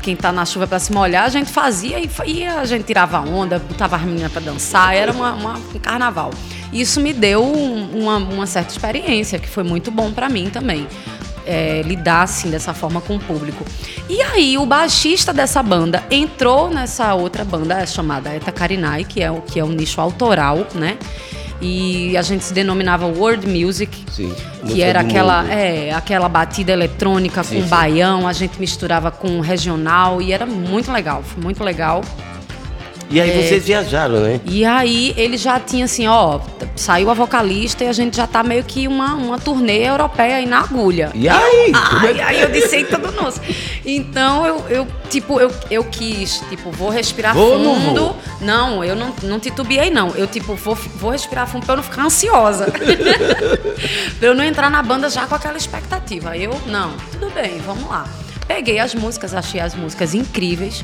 Quem 0.02 0.16
tá 0.16 0.32
na 0.32 0.46
chuva 0.46 0.66
para 0.66 0.80
se 0.80 0.94
molhar, 0.94 1.26
a 1.26 1.30
gente 1.30 1.52
fazia 1.52 2.00
e, 2.00 2.10
e 2.26 2.44
a 2.46 2.64
gente 2.64 2.86
tirava 2.86 3.20
onda, 3.20 3.60
botava 3.60 3.98
as 3.98 4.02
meninas 4.04 4.32
para 4.32 4.42
dançar, 4.42 4.96
era 4.96 5.12
uma, 5.12 5.34
uma- 5.34 5.58
um 5.76 5.80
carnaval. 5.80 6.32
Isso 6.72 7.02
me 7.02 7.12
deu 7.12 7.44
um- 7.44 8.02
uma, 8.04 8.18
uma 8.18 8.46
certa 8.48 8.72
experiência, 8.72 9.38
que 9.40 9.48
foi 9.50 9.64
muito 9.64 9.92
bom 9.92 10.12
para 10.12 10.30
mim 10.30 10.50
também 10.50 10.88
é, 11.48 11.82
lidar 11.84 12.24
assim 12.24 12.50
dessa 12.52 12.74
forma 12.74 13.00
com 13.00 13.16
o 13.16 13.20
público. 13.20 13.66
E 14.10 14.22
aí 14.22 14.58
o 14.58 14.66
baixista 14.66 15.34
dessa 15.34 15.64
banda 15.64 16.04
entrou 16.12 16.70
nessa 16.70 17.14
outra 17.14 17.44
banda 17.46 17.86
chamada 17.86 18.30
Eta 18.30 18.52
Carinai, 18.52 19.06
que 19.06 19.24
é 19.24 19.32
o 19.32 19.42
que 19.42 19.60
é 19.60 19.64
um 19.64 19.72
nicho 19.72 20.02
autoral, 20.02 20.68
né? 20.76 20.98
E 21.60 22.16
a 22.16 22.22
gente 22.22 22.44
se 22.44 22.54
denominava 22.54 23.08
World 23.08 23.48
Music, 23.48 24.06
Sim, 24.12 24.32
que 24.68 24.82
era 24.82 25.00
aquela, 25.00 25.42
mundo. 25.42 25.52
é, 25.52 25.92
aquela 25.92 26.30
batida 26.30 26.72
eletrônica 26.72 27.44
Sim, 27.44 27.56
com 27.56 27.62
sim. 27.64 27.68
baião, 27.68 28.28
a 28.28 28.34
gente 28.34 28.60
misturava 28.60 29.10
com 29.10 29.40
regional 29.40 30.22
e 30.22 30.32
era 30.32 30.46
muito 30.46 30.92
legal, 30.92 31.24
foi 31.24 31.42
muito 31.42 31.64
legal. 31.64 32.04
E 33.10 33.22
aí 33.22 33.30
É. 33.30 33.42
vocês 33.48 33.64
viajaram, 33.66 34.20
né? 34.20 34.40
E 34.46 34.66
aí 34.66 35.14
ele 35.16 35.38
já 35.38 35.60
tinha 35.60 35.86
assim, 35.86 36.08
ó, 36.08 36.40
saiu 36.76 37.10
a 37.10 37.14
vocalista 37.14 37.84
e 37.84 37.88
a 37.88 37.94
gente 37.94 38.18
já 38.18 38.28
tá 38.28 38.44
meio 38.44 38.64
que 38.64 38.88
uma, 38.88 39.14
uma 39.16 39.40
turnê 39.40 39.88
europeia 39.88 40.36
aí 40.38 40.46
na 40.46 40.60
agulha. 40.60 41.10
E 41.16 41.30
aí? 41.30 41.72
É 41.72 41.74
Ai, 41.74 42.22
aí 42.22 42.42
eu 42.42 42.52
disse, 42.52 42.76
eita 42.76 42.98
do 42.98 43.12
nosso. 43.14 43.40
Então 43.86 44.46
eu, 44.46 44.66
eu 44.70 44.88
tipo, 45.10 45.40
eu, 45.40 45.50
eu 45.72 45.84
quis, 45.86 46.42
tipo, 46.50 46.70
vou 46.72 46.90
respirar 46.90 47.34
Vou 47.34 47.54
fundo. 47.54 47.96
vou? 48.02 48.18
Não, 48.42 48.84
eu 48.84 48.96
não, 48.96 49.14
não 49.24 49.40
titubeei, 49.40 49.90
não. 49.90 50.10
Eu, 50.10 50.28
tipo, 50.28 50.54
vou, 50.56 50.76
vou 50.76 51.12
respirar 51.12 51.48
fundo 51.48 51.66
pra 51.66 51.74
eu 51.74 51.78
não 51.78 51.84
ficar 51.84 52.04
ansiosa. 52.04 52.66
pra 54.20 54.28
eu 54.28 54.36
não 54.36 54.44
entrar 54.44 54.70
na 54.70 54.84
banda 54.84 55.10
já 55.10 55.26
com 55.26 55.36
aquela 55.36 55.58
expectativa. 55.58 56.36
Eu, 56.38 56.60
não, 56.68 56.92
tudo 57.12 57.30
bem, 57.34 57.58
vamos 57.66 57.90
lá. 57.90 58.06
Peguei 58.48 58.80
as 58.80 58.94
músicas, 58.94 59.34
achei 59.34 59.60
as 59.60 59.76
músicas 59.76 60.14
incríveis. 60.14 60.84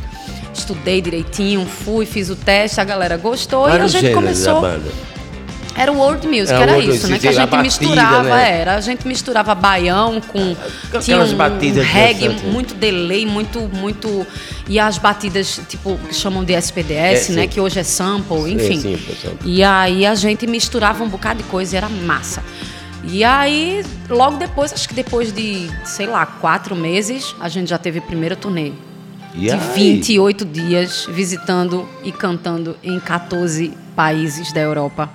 Estudei 0.53 1.01
direitinho, 1.01 1.65
fui, 1.65 2.05
fiz 2.05 2.29
o 2.29 2.35
teste, 2.35 2.79
a 2.79 2.83
galera 2.83 3.17
gostou 3.17 3.63
e 3.67 3.71
a 3.71 3.73
Vários 3.73 3.91
gente 3.91 4.13
começou. 4.13 4.61
Era 5.75 5.91
o 5.91 5.97
world 5.97 6.27
music, 6.27 6.51
É, 6.53 6.61
era 6.61 6.73
world 6.73 6.89
isso, 6.95 7.07
né? 7.07 7.15
music, 7.15 7.19
Que 7.21 7.27
a 7.27 7.31
gente 7.31 7.49
batida, 7.49 7.63
misturava, 7.63 8.23
né? 8.35 8.59
era. 8.61 8.75
A 8.75 8.81
gente 8.81 9.07
misturava 9.07 9.55
baião 9.55 10.21
com. 10.21 10.55
Aquelas 10.87 11.03
tinha 11.05 11.17
um, 11.19 11.35
batidas 11.35 11.83
um 11.83 11.89
reggae, 11.89 12.27
dançantes. 12.27 12.51
muito 12.53 12.73
delay, 12.75 13.25
muito, 13.25 13.59
muito. 13.73 14.27
E 14.69 14.79
as 14.79 14.99
batidas, 14.99 15.59
tipo, 15.67 15.97
que 16.07 16.13
chamam 16.13 16.43
de 16.43 16.53
SPDS, 16.53 16.93
É, 16.93 17.15
sim. 17.15 17.33
né? 17.33 17.47
Que 17.47 17.59
hoje 17.59 17.79
é 17.79 17.83
sample, 17.83 18.53
enfim. 18.53 18.79
sim, 18.79 18.97
foi 18.97 19.15
sample. 19.15 19.51
E 19.51 19.63
aí 19.63 20.05
a 20.05 20.13
gente 20.13 20.45
misturava 20.45 21.03
um 21.03 21.09
bocado 21.09 21.41
de 21.41 21.49
coisa 21.49 21.73
e 21.73 21.77
era 21.77 21.89
massa. 21.89 22.43
E 23.05 23.23
aí, 23.23 23.83
logo 24.07 24.37
depois, 24.37 24.71
acho 24.71 24.87
que 24.87 24.93
depois 24.93 25.31
de, 25.33 25.67
sei 25.83 26.05
lá, 26.05 26.23
quatro 26.25 26.75
meses, 26.75 27.35
a 27.39 27.49
gente 27.49 27.67
já 27.69 27.79
teve 27.79 27.97
a 27.97 28.01
primeira 28.03 28.35
turnê. 28.35 28.71
E 29.33 29.47
de 29.47 29.51
aí? 29.51 29.59
28 29.73 30.45
dias 30.45 31.07
visitando 31.09 31.87
e 32.03 32.11
cantando 32.11 32.77
em 32.83 32.99
14 32.99 33.73
países 33.95 34.51
da 34.53 34.59
Europa. 34.61 35.09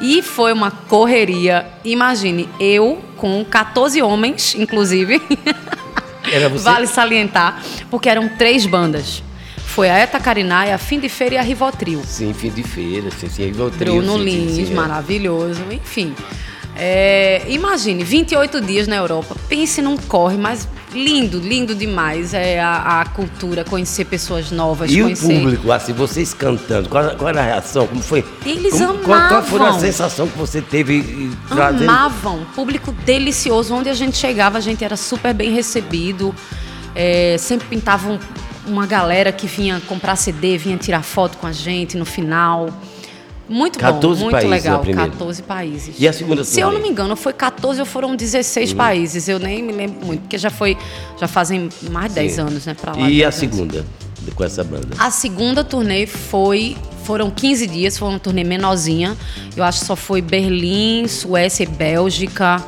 E 0.00 0.22
foi 0.22 0.52
uma 0.52 0.70
correria. 0.70 1.66
Imagine, 1.84 2.48
eu 2.58 3.02
com 3.16 3.44
14 3.44 4.02
homens, 4.02 4.54
inclusive. 4.54 5.20
Era 6.30 6.48
você? 6.50 6.64
Vale 6.64 6.86
salientar, 6.86 7.62
porque 7.90 8.08
eram 8.08 8.28
três 8.28 8.66
bandas. 8.66 9.22
Foi 9.56 9.88
a 9.90 9.98
Eta 9.98 10.20
Cariná, 10.20 10.72
a 10.72 10.78
Fim 10.78 11.00
de 11.00 11.08
Feira 11.08 11.34
e 11.34 11.38
a 11.38 11.42
Rivotril. 11.42 12.00
Sim, 12.04 12.32
fim 12.32 12.50
de 12.50 12.62
feira, 12.62 13.10
sim, 13.10 13.28
sim, 13.28 13.46
Rivotril. 13.46 13.94
Bruno 13.94 14.18
sim, 14.18 14.18
sim, 14.18 14.24
Lins, 14.24 14.68
sim, 14.68 14.72
é. 14.72 14.76
maravilhoso, 14.76 15.62
enfim. 15.72 16.14
É, 16.76 17.42
imagine, 17.48 18.02
28 18.02 18.60
dias 18.60 18.88
na 18.88 18.96
Europa. 18.96 19.36
Pense 19.48 19.80
num 19.80 19.96
corre, 19.96 20.36
mas 20.36 20.66
lindo, 20.92 21.38
lindo 21.38 21.74
demais. 21.74 22.34
É 22.34 22.60
a, 22.60 23.00
a 23.00 23.04
cultura, 23.06 23.64
conhecer 23.64 24.04
pessoas 24.06 24.50
novas, 24.50 24.90
E 24.90 25.00
o 25.00 25.04
conhecer. 25.04 25.38
público, 25.40 25.70
assim, 25.70 25.92
vocês 25.92 26.34
cantando, 26.34 26.88
qual, 26.88 27.14
qual 27.16 27.28
era 27.28 27.40
a 27.40 27.44
reação? 27.44 27.86
Como 27.86 28.02
foi? 28.02 28.24
Eles 28.44 28.72
Como- 28.72 28.98
Qual, 28.98 29.28
qual 29.28 29.42
foi 29.42 29.60
a 29.60 29.62
amavam. 29.64 29.80
sensação 29.80 30.26
que 30.26 30.36
você 30.36 30.60
teve 30.60 30.94
e- 30.98 31.30
trazendo? 31.48 31.88
Amavam, 31.90 32.44
público 32.56 32.90
delicioso. 33.04 33.72
Onde 33.72 33.88
a 33.88 33.94
gente 33.94 34.16
chegava, 34.16 34.58
a 34.58 34.60
gente 34.60 34.84
era 34.84 34.96
super 34.96 35.32
bem 35.32 35.52
recebido. 35.52 36.34
É, 36.94 37.36
sempre 37.38 37.68
pintavam 37.68 38.18
uma 38.66 38.86
galera 38.86 39.30
que 39.30 39.46
vinha 39.46 39.80
comprar 39.86 40.16
CD, 40.16 40.56
vinha 40.58 40.76
tirar 40.76 41.02
foto 41.02 41.38
com 41.38 41.46
a 41.46 41.52
gente 41.52 41.96
no 41.96 42.04
final. 42.04 42.68
Muito 43.48 43.78
14 43.78 44.18
bom, 44.20 44.30
muito 44.30 44.32
países 44.32 44.64
na 44.64 44.70
legal. 44.70 44.80
primeira. 44.80 45.10
14 45.10 45.42
países. 45.42 45.94
E 45.98 46.08
a 46.08 46.12
segunda 46.12 46.44
Se 46.44 46.60
eu 46.60 46.72
não 46.72 46.80
me 46.80 46.88
engano, 46.88 47.14
foi 47.14 47.32
14 47.32 47.78
ou 47.80 47.86
foram 47.86 48.16
16 48.16 48.70
Uhum. 48.70 48.76
países. 48.76 49.28
Eu 49.28 49.38
nem 49.38 49.62
me 49.62 49.72
lembro 49.72 50.04
muito, 50.06 50.22
porque 50.22 50.38
já 50.38 50.50
foi, 50.50 50.76
já 51.20 51.28
fazem 51.28 51.68
mais 51.90 52.08
de 52.08 52.14
10 52.16 52.32
Sim. 52.32 52.40
anos, 52.40 52.66
né, 52.66 52.74
pra 52.74 52.92
lá. 52.92 53.00
E 53.00 53.22
a 53.24 53.28
10 53.30 53.42
anos. 53.42 53.56
segunda, 53.56 53.84
com 54.34 54.44
essa 54.44 54.64
banda? 54.64 54.88
A 54.98 55.10
segunda 55.10 55.62
turnê 55.62 56.06
foi. 56.06 56.76
Foram 57.04 57.30
15 57.30 57.66
dias, 57.66 57.98
foi 57.98 58.08
uma 58.08 58.18
turnê 58.18 58.42
menorzinha. 58.44 59.14
Eu 59.54 59.62
acho 59.62 59.80
que 59.80 59.86
só 59.86 59.94
foi 59.94 60.22
Berlim, 60.22 61.06
Suécia 61.06 61.64
e 61.64 61.66
Bélgica. 61.66 62.64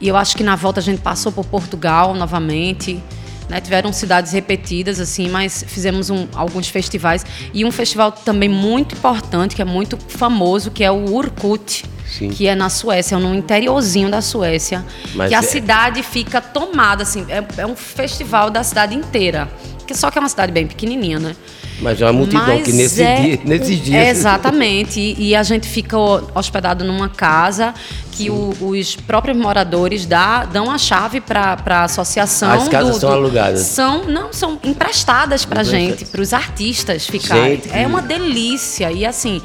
E 0.00 0.06
eu 0.06 0.16
acho 0.16 0.36
que 0.36 0.44
na 0.44 0.54
volta 0.54 0.78
a 0.78 0.82
gente 0.82 1.00
passou 1.00 1.32
por 1.32 1.44
Portugal 1.44 2.14
novamente. 2.14 3.02
Né? 3.50 3.60
Tiveram 3.60 3.92
cidades 3.92 4.32
repetidas, 4.32 4.98
assim, 5.00 5.28
mas 5.28 5.62
fizemos 5.66 6.08
um- 6.08 6.26
alguns 6.34 6.68
festivais. 6.68 7.26
E 7.52 7.64
um 7.64 7.70
festival 7.72 8.12
também 8.12 8.48
muito 8.48 8.94
importante, 8.94 9.54
que 9.56 9.60
é 9.60 9.64
muito 9.64 9.98
famoso, 9.98 10.70
que 10.70 10.82
é 10.82 10.90
o 10.90 11.10
Urkut. 11.12 11.84
Sim. 12.10 12.28
Que 12.30 12.46
é 12.48 12.54
na 12.56 12.68
Suécia, 12.68 13.18
no 13.18 13.32
interiorzinho 13.34 14.08
da 14.10 14.20
Suécia. 14.20 14.84
Mas 15.14 15.28
que 15.28 15.34
a 15.34 15.38
é- 15.38 15.42
cidade 15.42 16.02
fica 16.02 16.40
tomada, 16.40 17.02
assim. 17.04 17.24
É, 17.28 17.44
é 17.58 17.66
um 17.66 17.76
festival 17.76 18.50
da 18.50 18.64
cidade 18.64 18.94
inteira. 18.96 19.48
Que 19.86 19.94
só 19.94 20.10
que 20.10 20.18
é 20.18 20.20
uma 20.20 20.28
cidade 20.28 20.50
bem 20.52 20.66
pequenininha, 20.66 21.18
né? 21.20 21.36
Mas 21.80 22.00
é 22.00 22.04
uma 22.04 22.12
multidão 22.12 22.46
Mas 22.46 22.62
que 22.64 22.72
nesse 22.72 23.02
é 23.02 23.20
dia, 23.20 23.40
nesses 23.44 23.80
dias. 23.82 24.08
Exatamente. 24.08 25.00
E, 25.00 25.28
e 25.30 25.34
a 25.34 25.42
gente 25.42 25.66
fica 25.68 25.96
ho- 25.98 26.28
hospedado 26.34 26.84
numa 26.84 27.08
casa 27.08 27.72
que 28.12 28.28
o- 28.30 28.54
os 28.60 28.96
próprios 28.96 29.36
moradores 29.36 30.04
dá, 30.04 30.44
dão 30.44 30.70
a 30.70 30.76
chave 30.76 31.20
para 31.20 31.56
a 31.66 31.84
associação. 31.84 32.50
As 32.50 32.68
casas 32.68 32.96
são 32.96 33.10
alugadas? 33.12 33.60
São, 33.60 34.04
não, 34.04 34.32
são 34.32 34.58
emprestadas 34.62 35.44
para 35.44 35.62
gente, 35.62 36.04
para 36.04 36.20
os 36.20 36.32
artistas 36.34 37.06
ficarem. 37.06 37.56
Gente, 37.56 37.70
É 37.72 37.86
uma 37.86 38.02
delícia. 38.02 38.92
E 38.92 39.06
assim, 39.06 39.40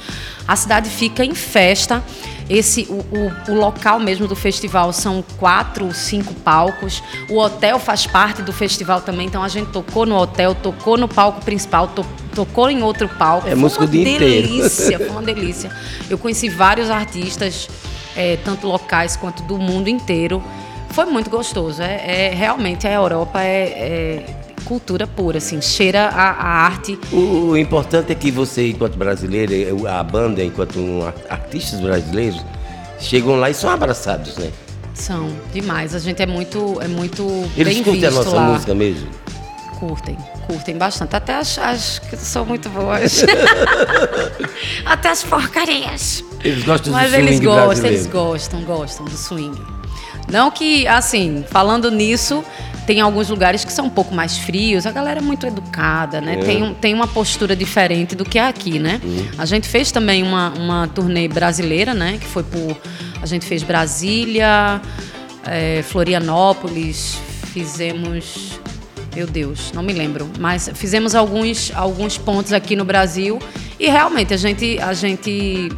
a 0.48 0.56
cidade 0.56 0.90
fica 0.90 1.24
em 1.24 1.34
festa. 1.34 2.04
Esse, 2.50 2.84
o, 2.90 2.94
o, 3.50 3.52
o 3.54 3.56
local 3.56 4.00
mesmo 4.00 4.28
do 4.28 4.36
festival 4.36 4.94
são 4.94 5.24
quatro, 5.38 5.92
cinco 5.94 6.34
palcos. 6.36 7.02
O 7.30 7.40
hotel 7.40 7.80
faz 7.80 8.06
parte 8.06 8.42
do 8.44 8.54
festival 8.54 9.02
também, 9.02 9.26
então 9.28 9.42
a 9.44 9.48
gente 9.48 9.72
tocou 9.72 10.06
no 10.06 10.16
hotel, 10.16 10.54
tocou 10.54 10.96
no 10.98 11.08
palco 11.08 11.44
principal, 11.44 11.88
to- 11.88 12.06
tocou 12.36 12.70
em 12.70 12.84
outro 12.84 13.10
palco. 13.10 13.48
É 13.48 13.56
Foi 13.56 13.60
uma 13.70 13.88
dia 13.88 14.02
inteiro. 14.02 14.26
delícia, 14.48 14.98
foi 15.00 15.10
uma 15.10 15.24
delícia. 15.24 15.72
Eu 16.10 16.18
conheci 16.20 16.48
vários 16.50 16.92
artistas, 16.92 17.68
eh, 18.16 18.38
tanto 18.46 18.68
locais 18.68 19.16
quanto 19.16 19.42
do 19.44 19.58
mundo 19.58 19.88
inteiro. 19.90 20.44
Foi 20.90 21.06
muito 21.06 21.30
gostoso. 21.32 21.82
É, 21.82 22.28
é- 22.28 22.34
realmente 22.36 22.88
a 22.88 22.92
Europa 22.92 23.42
é, 23.42 23.64
é 24.28 24.35
cultura 24.66 25.08
pura, 25.08 25.38
assim, 25.38 25.62
cheira 25.62 26.10
a, 26.10 26.32
a 26.32 26.48
arte. 26.66 27.00
O, 27.12 27.52
o 27.52 27.58
importante 27.58 28.12
é 28.12 28.16
que 28.16 28.32
você, 28.32 28.70
enquanto 28.72 28.98
brasileiro, 28.98 29.88
a 29.88 30.04
banda, 30.04 30.44
enquanto 30.44 30.80
um 30.80 31.06
ar- 31.06 31.14
artistas 31.30 31.80
brasileiros, 31.80 32.44
chegam 33.00 33.36
lá 33.40 33.50
e 33.50 33.54
são 33.54 33.70
abraçados, 33.70 34.36
né? 34.38 34.52
São 34.94 35.30
demais. 35.54 35.94
A 35.94 36.00
gente 36.00 36.22
é 36.22 36.26
muito, 36.26 36.78
é 36.82 36.88
muito 36.88 37.24
Eles 37.56 37.76
bem 37.76 37.84
curtem 37.84 38.06
a 38.06 38.10
visto 38.10 38.24
nossa 38.26 38.36
lá. 38.36 38.44
música 38.54 38.74
mesmo. 38.74 39.08
Curtem, 39.80 40.18
curtem 40.48 40.78
bastante. 40.78 41.16
Até 41.16 41.36
as, 41.36 41.58
as 41.60 42.00
que 42.00 42.16
são 42.16 42.46
muito 42.46 42.70
boas. 42.70 43.24
Até 44.86 45.10
as 45.10 45.24
porcarias. 45.24 46.24
Eles 46.44 46.64
gostam 46.64 46.94
Mas 46.94 47.12
do 47.12 47.16
swing 47.18 47.28
eles 47.28 47.40
gostam, 47.42 47.66
brasileiro. 47.66 47.96
eles 47.98 48.08
gostam, 48.08 48.62
gostam 48.64 49.06
do 49.06 49.18
swing. 49.18 49.62
Não 50.32 50.50
que, 50.50 50.88
assim, 50.88 51.44
falando 51.50 51.92
nisso, 51.92 52.44
tem 52.86 53.02
alguns 53.02 53.30
lugares 53.30 53.66
que 53.66 53.74
são 53.74 53.86
um 53.86 53.90
pouco 53.90 54.14
mais 54.14 54.38
frios, 54.38 54.86
a 54.86 54.92
galera 54.92 55.20
é 55.20 55.22
muito 55.24 55.46
educada, 55.48 56.22
né? 56.22 56.34
É. 56.36 56.38
Tem, 56.38 56.64
um- 56.64 56.74
tem 56.74 56.94
uma 56.94 57.08
postura 57.08 57.56
diferente 57.56 58.16
do 58.16 58.24
que 58.24 58.38
aqui, 58.40 58.78
né? 58.80 59.02
A 59.38 59.46
gente 59.46 59.68
fez 59.68 59.92
também 59.92 60.22
uma, 60.24 60.50
uma 60.52 60.88
turnê 60.88 61.28
brasileira, 61.28 61.94
né? 61.94 62.18
Que 62.20 62.26
foi 62.28 62.44
por. 62.44 62.78
A 63.22 63.26
gente 63.26 63.46
fez 63.46 63.64
Brasília, 63.64 64.80
eh, 65.46 65.82
Florianópolis, 65.84 67.18
fizemos. 67.54 68.60
Meu 69.16 69.26
Deus, 69.26 69.72
não 69.74 69.82
me 69.82 69.94
lembro. 69.94 70.30
Mas 70.40 70.70
fizemos 70.74 71.16
alguns, 71.16 71.72
alguns 71.74 72.18
pontos 72.18 72.52
aqui 72.52 72.76
no 72.76 72.84
Brasil 72.84 73.40
e 73.80 73.88
realmente 73.90 74.34
a 74.34 74.38
gente, 74.38 74.78
a 74.80 74.94
gente 74.94 75.72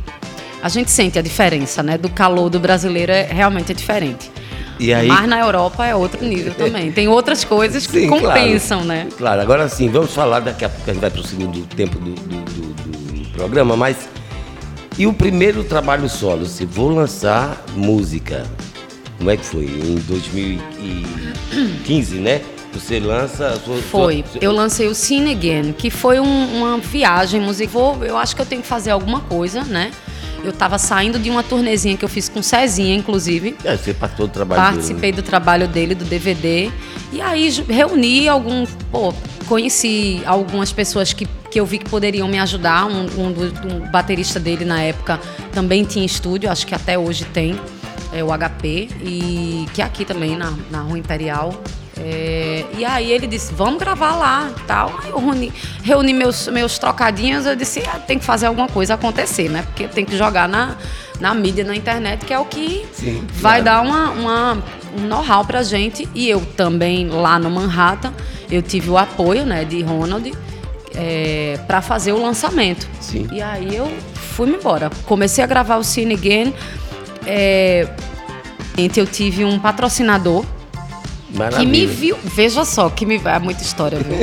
a 0.62 0.70
gente 0.70 0.90
sente 0.90 1.20
a 1.20 1.22
diferença, 1.22 1.84
né? 1.84 1.98
Do 2.00 2.10
calor 2.10 2.50
do 2.50 2.60
brasileiro 2.60 3.12
é 3.12 3.24
realmente 3.32 3.72
é 3.72 3.76
diferente. 3.76 4.32
E 4.80 4.94
aí, 4.94 5.08
Mas 5.08 5.28
na 5.28 5.40
Europa 5.40 5.86
é 5.86 5.96
outro 5.96 6.24
nível 6.26 6.54
também. 6.56 6.92
Tem 6.92 7.08
outras 7.08 7.44
coisas 7.44 7.88
que 7.88 8.02
Sim, 8.02 8.10
compensam, 8.10 8.80
claro. 8.84 8.88
né? 8.88 9.08
Claro, 9.18 9.42
agora 9.42 9.68
sim, 9.70 9.90
vamos 9.90 10.14
falar, 10.14 10.40
daqui 10.42 10.64
a 10.66 10.70
pouco 10.70 10.90
a 10.90 10.94
gente 10.94 11.02
vai 11.02 11.10
para 11.10 11.22
o 11.22 11.26
segundo 11.26 11.66
tempo 11.76 11.98
do, 12.00 12.12
do- 12.14 12.44
do- 12.44 13.24
do 13.24 13.30
programa, 13.32 13.76
mas. 13.76 14.08
E 15.00 15.06
o 15.06 15.14
primeiro 15.14 15.64
trabalho 15.64 16.10
solo? 16.10 16.46
Se 16.48 16.66
vou 16.66 16.90
lançar 16.90 17.64
música. 17.76 18.46
Como 19.20 19.30
é 19.32 19.38
que 19.38 19.46
foi? 19.46 19.66
Em 19.66 19.96
2015, 20.08 22.16
né? 22.16 22.42
Você 22.74 23.00
lança. 23.00 23.48
a 23.48 23.56
Sua, 23.60 23.78
Foi. 23.78 24.24
sua- 24.32 24.42
Eu 24.42 24.52
lancei 24.52 24.88
o 24.88 24.96
Cine 24.96 25.32
Again, 25.32 25.74
que 25.74 25.90
foi 25.90 26.20
um- 26.20 26.58
uma 26.58 26.78
viagem 26.78 27.42
musical. 27.42 27.98
Eu 28.04 28.18
acho 28.18 28.36
que 28.36 28.42
eu 28.42 28.46
tenho 28.46 28.62
que 28.62 28.68
fazer 28.68 28.92
alguma 28.92 29.22
coisa, 29.22 29.64
né? 29.64 29.92
Eu 30.44 30.54
tava 30.54 30.78
saindo 30.78 31.20
de 31.20 31.30
uma 31.30 31.44
turnezinha 31.44 31.98
que 31.98 32.06
eu 32.06 32.10
fiz 32.10 32.30
com 32.30 32.40
o 32.40 32.44
Cezinha, 32.44 32.96
inclusive. 32.96 33.56
É, 33.64 33.76
você 33.76 33.94
participou 33.94 34.28
do 34.28 34.34
trabalho 34.34 34.62
dele, 34.62 34.72
né? 34.72 34.78
Participei 34.78 35.12
do 35.12 35.22
trabalho 35.22 35.68
dele, 35.68 35.96
do 35.96 36.06
DVD. 36.06 36.72
E 37.12 37.22
aí 37.22 37.50
reuni 37.68 38.28
algum. 38.28 38.66
Pô, 38.92 39.14
conheci 39.48 40.22
algumas 40.26 40.72
pessoas 40.72 41.14
que, 41.14 41.28
que 41.50 41.60
eu 41.60 41.66
vi 41.66 41.80
que 41.80 41.90
poderiam 41.90 42.28
me 42.28 42.40
ajudar. 42.40 42.86
Um, 42.86 43.06
um, 43.18 43.28
um 43.30 43.92
baterista 43.92 44.40
dele 44.40 44.66
na 44.66 44.82
época 44.82 45.20
também 45.52 45.84
tinha 45.84 46.06
estúdio, 46.06 46.52
acho 46.52 46.68
que 46.68 46.76
até 46.76 46.98
hoje 46.98 47.26
tem, 47.26 47.60
é 48.14 48.24
o 48.24 48.28
HP, 48.28 48.90
e 49.02 49.66
que 49.74 49.82
é 49.82 49.86
aqui 49.86 50.06
também 50.06 50.38
na, 50.38 50.54
na 50.70 50.82
Rua 50.82 51.00
Imperial. 51.00 51.54
É, 52.00 52.64
e 52.78 52.86
aí 52.86 53.12
ele 53.12 53.26
disse, 53.28 53.54
vamos 53.54 53.80
gravar 53.80 54.16
lá 54.16 54.52
tal. 54.68 54.94
Aí 55.04 55.10
eu 55.10 55.18
reuni, 55.20 55.52
reuni 55.84 56.14
meus, 56.14 56.48
meus 56.48 56.78
trocadinhos, 56.78 57.46
eu 57.46 57.56
disse, 57.56 57.82
ah, 57.88 58.00
tem 58.00 58.20
que 58.20 58.26
fazer 58.26 58.46
alguma 58.46 58.68
coisa 58.68 58.94
acontecer, 58.94 59.50
né? 59.50 59.64
Porque 59.64 59.88
tem 59.88 60.06
que 60.06 60.16
jogar 60.18 60.48
na, 60.48 60.76
na 61.20 61.34
mídia, 61.34 61.64
na 61.64 61.76
internet, 61.76 62.24
que 62.26 62.34
é 62.34 62.40
o 62.40 62.46
que 62.46 62.86
Sim, 62.94 63.26
vai 63.34 63.62
claro. 63.62 63.64
dar 63.64 63.82
uma, 63.82 64.12
uma- 64.12 64.64
um 64.98 65.08
know-how 65.08 65.44
pra 65.46 65.64
gente. 65.64 66.08
E 66.14 66.30
eu 66.30 66.42
também, 66.56 67.08
lá 67.10 67.40
no 67.40 67.50
Manhattan, 67.50 68.14
eu 68.50 68.62
tive 68.62 68.90
o 68.90 68.98
apoio 68.98 69.46
né, 69.46 69.66
de 69.66 69.82
Ronald 69.82 70.32
é, 70.96 71.60
para 71.68 71.82
fazer 71.82 72.12
o 72.14 72.22
lançamento. 72.22 72.88
Sim. 73.02 73.28
E 73.32 73.42
aí 73.42 73.76
eu 73.76 73.92
fui-me 74.14 74.56
embora. 74.56 74.90
Comecei 75.06 75.44
a 75.44 75.48
gravar 75.48 75.78
o 75.78 75.84
Cine 75.84 76.14
Again. 76.14 76.54
É, 77.26 77.88
eu 78.96 79.06
tive 79.08 79.44
um 79.44 79.58
patrocinador 79.60 80.46
que 81.32 81.38
Maravilha. 81.38 81.70
me 81.70 81.86
viu, 81.86 82.18
veja 82.24 82.64
só, 82.64 82.90
que 82.90 83.06
me 83.06 83.18
é 83.18 83.40
muita 83.40 83.62
história, 83.62 84.00
viu? 84.00 84.18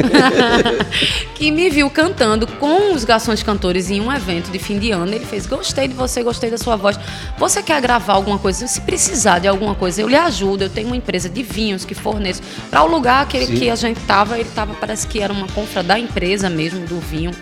que 1.35 1.51
me 1.51 1.69
viu 1.69 1.91
cantando 1.91 2.47
com 2.47 2.95
os 2.95 3.05
garçons 3.05 3.43
cantores 3.43 3.91
em 3.91 4.01
um 4.01 4.11
evento 4.11 4.51
de 4.51 4.59
fim 4.59 4.79
de 4.79 4.91
ano. 4.91 5.13
Ele 5.13 5.25
fez: 5.25 5.47
"Gostei 5.47 5.87
de 5.87 5.95
você, 5.95 6.23
gostei 6.23 6.51
da 6.51 6.57
sua 6.57 6.77
voz. 6.77 6.99
Você 7.37 7.63
quer 7.63 7.81
gravar 7.83 8.15
alguma 8.15 8.39
coisa? 8.39 8.67
Se 8.67 8.81
precisar 8.81 9.39
de 9.39 9.47
alguma 9.47 9.75
coisa, 9.75 10.01
eu 10.01 10.09
lhe 10.09 10.17
ajudo. 10.17 10.63
Eu 10.63 10.71
tenho 10.71 10.87
uma 10.87 10.97
empresa 10.97 11.29
de 11.29 11.43
vinhos 11.43 11.85
que 11.85 11.95
forneço 11.95 12.41
para 12.71 12.83
o 12.83 12.87
lugar 12.87 13.29
que, 13.29 13.47
que 13.47 13.69
a 13.69 13.77
gente 13.77 14.01
tava, 14.01 14.39
ele 14.39 14.49
tava, 14.55 14.73
parece 14.75 15.07
que 15.07 15.21
era 15.21 15.33
uma 15.33 15.47
compra 15.49 15.83
da 15.83 15.99
empresa 15.99 16.49
mesmo 16.49 16.87
do 16.87 16.99
vinho. 17.01 17.33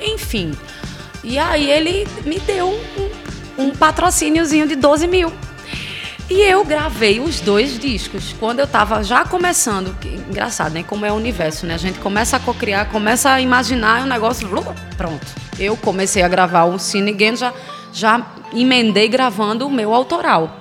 Enfim. 0.00 0.52
E 1.24 1.38
aí 1.38 1.70
ele 1.70 2.06
me 2.24 2.38
deu 2.40 2.68
um, 2.68 3.64
um 3.64 3.70
patrocíniozinho 3.70 4.68
de 4.68 4.76
12 4.76 5.08
mil. 5.08 5.32
E 6.30 6.40
eu 6.40 6.64
gravei 6.64 7.20
os 7.20 7.40
dois 7.40 7.78
discos 7.78 8.34
quando 8.40 8.60
eu 8.60 8.66
tava 8.66 9.02
já 9.04 9.24
começando. 9.24 9.94
que- 10.00 10.08
Engraçado, 10.30 10.72
né? 10.72 10.82
Como 10.82 11.04
é 11.04 11.12
o 11.12 11.14
universo, 11.16 11.66
né? 11.66 11.74
A 11.74 11.78
gente 11.78 11.98
começa 11.98 12.36
a 12.36 12.40
cocriar, 12.40 12.88
começa 12.88 13.30
a 13.30 13.40
imaginar 13.40 14.00
e 14.00 14.04
o 14.04 14.06
negócio. 14.06 14.48
Pronto. 14.96 15.26
Eu 15.58 15.76
comecei 15.76 16.22
a 16.22 16.28
gravar 16.28 16.64
o 16.64 16.78
Cine 16.78 17.12
Game, 17.12 17.36
já, 17.36 17.52
já 17.92 18.26
emendei 18.54 19.08
gravando 19.08 19.66
o 19.66 19.70
meu 19.70 19.92
autoral. 19.92 20.58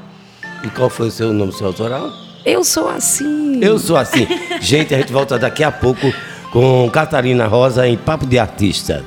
E 0.64 0.68
qual 0.70 0.90
foi 0.90 1.08
o 1.08 1.12
seu 1.12 1.32
nome, 1.32 1.54
seu 1.54 1.68
autoral? 1.68 2.10
Eu 2.46 2.64
sou 2.64 2.90
assim. 2.90 3.60
Eu 3.62 3.80
sou 3.80 3.96
assim. 3.96 4.28
Gente, 4.60 4.94
a 4.94 4.98
gente 4.98 5.14
volta 5.14 5.40
daqui 5.40 5.64
a 5.64 5.72
pouco 5.72 6.12
com 6.52 6.90
Catarina 6.92 7.48
Rosa 7.48 7.88
em 7.88 7.96
Papo 7.98 8.26
de 8.26 8.38
Artista. 8.38 9.06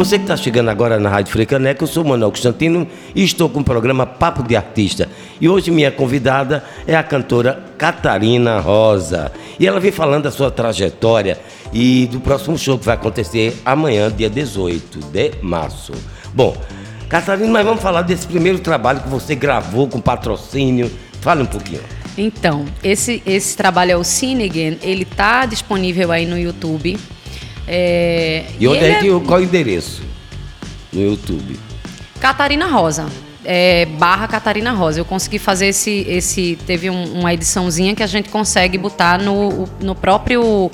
Você 0.00 0.16
que 0.16 0.24
está 0.24 0.34
chegando 0.34 0.70
agora 0.70 0.98
na 0.98 1.10
Rádio 1.10 1.30
Frecaneca, 1.30 1.82
eu 1.82 1.86
sou 1.86 2.02
Manuel 2.02 2.30
Constantino 2.30 2.88
e 3.14 3.22
estou 3.22 3.50
com 3.50 3.60
o 3.60 3.64
programa 3.64 4.06
Papo 4.06 4.42
de 4.42 4.56
Artista. 4.56 5.10
E 5.38 5.46
hoje 5.46 5.70
minha 5.70 5.90
convidada 5.90 6.64
é 6.86 6.96
a 6.96 7.02
cantora 7.02 7.62
Catarina 7.76 8.60
Rosa. 8.60 9.30
E 9.58 9.66
ela 9.66 9.78
vem 9.78 9.92
falando 9.92 10.22
da 10.22 10.30
sua 10.30 10.50
trajetória 10.50 11.38
e 11.70 12.06
do 12.06 12.18
próximo 12.18 12.56
show 12.56 12.78
que 12.78 12.86
vai 12.86 12.94
acontecer 12.94 13.54
amanhã, 13.62 14.10
dia 14.10 14.30
18 14.30 15.00
de 15.00 15.32
março. 15.42 15.92
Bom, 16.32 16.56
Catarina, 17.06 17.50
mas 17.50 17.66
vamos 17.66 17.82
falar 17.82 18.00
desse 18.00 18.26
primeiro 18.26 18.58
trabalho 18.58 19.00
que 19.00 19.08
você 19.10 19.34
gravou 19.34 19.86
com 19.86 20.00
patrocínio. 20.00 20.90
Fale 21.20 21.42
um 21.42 21.46
pouquinho. 21.46 21.82
Então, 22.16 22.64
esse, 22.82 23.22
esse 23.26 23.54
trabalho 23.54 23.92
é 23.92 23.96
o 23.98 24.02
Cinegan, 24.02 24.78
ele 24.80 25.02
está 25.02 25.44
disponível 25.44 26.10
aí 26.10 26.24
no 26.24 26.38
YouTube. 26.38 26.98
É, 27.72 28.46
e, 28.58 28.66
onde 28.66 28.84
é 28.84 28.98
que 28.98 29.08
é... 29.08 29.20
qual 29.20 29.38
é 29.38 29.42
o 29.42 29.44
endereço 29.44 30.02
no 30.92 31.00
YouTube? 31.00 31.56
Catarina 32.18 32.66
Rosa. 32.66 33.06
É, 33.44 33.86
barra 33.86 34.26
Catarina 34.26 34.72
Rosa. 34.72 34.98
Eu 34.98 35.04
consegui 35.04 35.38
fazer 35.38 35.68
esse. 35.68 36.04
esse 36.08 36.58
teve 36.66 36.90
um, 36.90 37.20
uma 37.20 37.32
ediçãozinha 37.32 37.94
que 37.94 38.02
a 38.02 38.08
gente 38.08 38.28
consegue 38.28 38.76
botar 38.76 39.20
no, 39.20 39.68
no 39.80 39.94
próprio. 39.94 40.68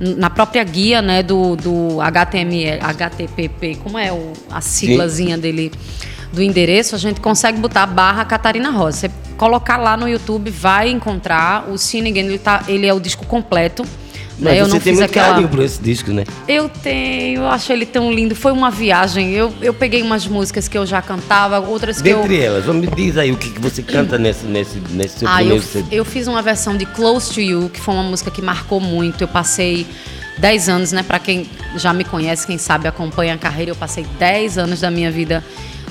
Na 0.00 0.28
própria 0.28 0.64
guia 0.64 1.00
né, 1.00 1.22
do, 1.22 1.54
do 1.54 2.00
HTML, 2.00 2.80
HTTP, 2.82 3.76
como 3.76 3.96
é 3.96 4.12
o, 4.12 4.32
a 4.50 4.60
siglazinha 4.60 5.36
Sim. 5.36 5.40
dele 5.40 5.72
do 6.32 6.42
endereço, 6.42 6.96
a 6.96 6.98
gente 6.98 7.20
consegue 7.20 7.60
botar 7.60 7.86
barra 7.86 8.24
Catarina 8.24 8.70
Rosa. 8.70 8.98
Você 8.98 9.10
colocar 9.36 9.76
lá 9.76 9.96
no 9.96 10.08
YouTube, 10.08 10.50
vai 10.50 10.90
encontrar 10.90 11.70
o 11.70 11.78
Cine 11.78 12.10
ele, 12.18 12.36
tá, 12.36 12.64
ele 12.66 12.84
é 12.84 12.92
o 12.92 12.98
disco 12.98 13.24
completo. 13.26 13.84
Mas 14.42 14.58
eu 14.58 14.66
você 14.66 14.72
não 14.72 14.80
tem 14.80 14.80
fiz 14.80 14.98
muito 14.98 15.10
aquela... 15.10 15.28
carinho 15.28 15.48
por 15.48 15.60
esse 15.60 15.80
disco, 15.80 16.10
né? 16.10 16.24
Eu 16.48 16.68
tenho, 16.68 17.42
eu 17.42 17.46
acho 17.48 17.72
ele 17.72 17.86
tão 17.86 18.12
lindo. 18.12 18.34
Foi 18.34 18.52
uma 18.52 18.70
viagem. 18.70 19.32
Eu, 19.32 19.52
eu 19.62 19.72
peguei 19.72 20.02
umas 20.02 20.26
músicas 20.26 20.68
que 20.68 20.76
eu 20.76 20.84
já 20.84 21.00
cantava, 21.00 21.60
outras 21.60 21.98
que 21.98 22.02
Dentre 22.02 22.36
eu... 22.36 22.56
elas, 22.56 22.66
me 22.66 22.86
diz 22.86 23.16
aí 23.16 23.30
o 23.30 23.36
que, 23.36 23.50
que 23.50 23.60
você 23.60 23.82
canta 23.82 24.18
nesse, 24.18 24.44
nesse, 24.44 24.78
nesse 24.90 25.20
seu 25.20 25.28
ah, 25.28 25.36
primeiro 25.36 25.64
eu, 25.74 25.84
eu 25.90 26.04
fiz 26.04 26.26
uma 26.26 26.42
versão 26.42 26.76
de 26.76 26.84
Close 26.84 27.32
to 27.32 27.40
You, 27.40 27.70
que 27.72 27.80
foi 27.80 27.94
uma 27.94 28.02
música 28.02 28.30
que 28.30 28.42
marcou 28.42 28.80
muito. 28.80 29.22
Eu 29.22 29.28
passei 29.28 29.86
10 30.38 30.68
anos, 30.68 30.92
né? 30.92 31.02
Para 31.02 31.18
quem 31.18 31.48
já 31.76 31.92
me 31.92 32.04
conhece, 32.04 32.46
quem 32.46 32.58
sabe 32.58 32.88
acompanha 32.88 33.34
a 33.34 33.38
carreira, 33.38 33.70
eu 33.70 33.76
passei 33.76 34.04
10 34.18 34.58
anos 34.58 34.80
da 34.80 34.90
minha 34.90 35.10
vida 35.10 35.44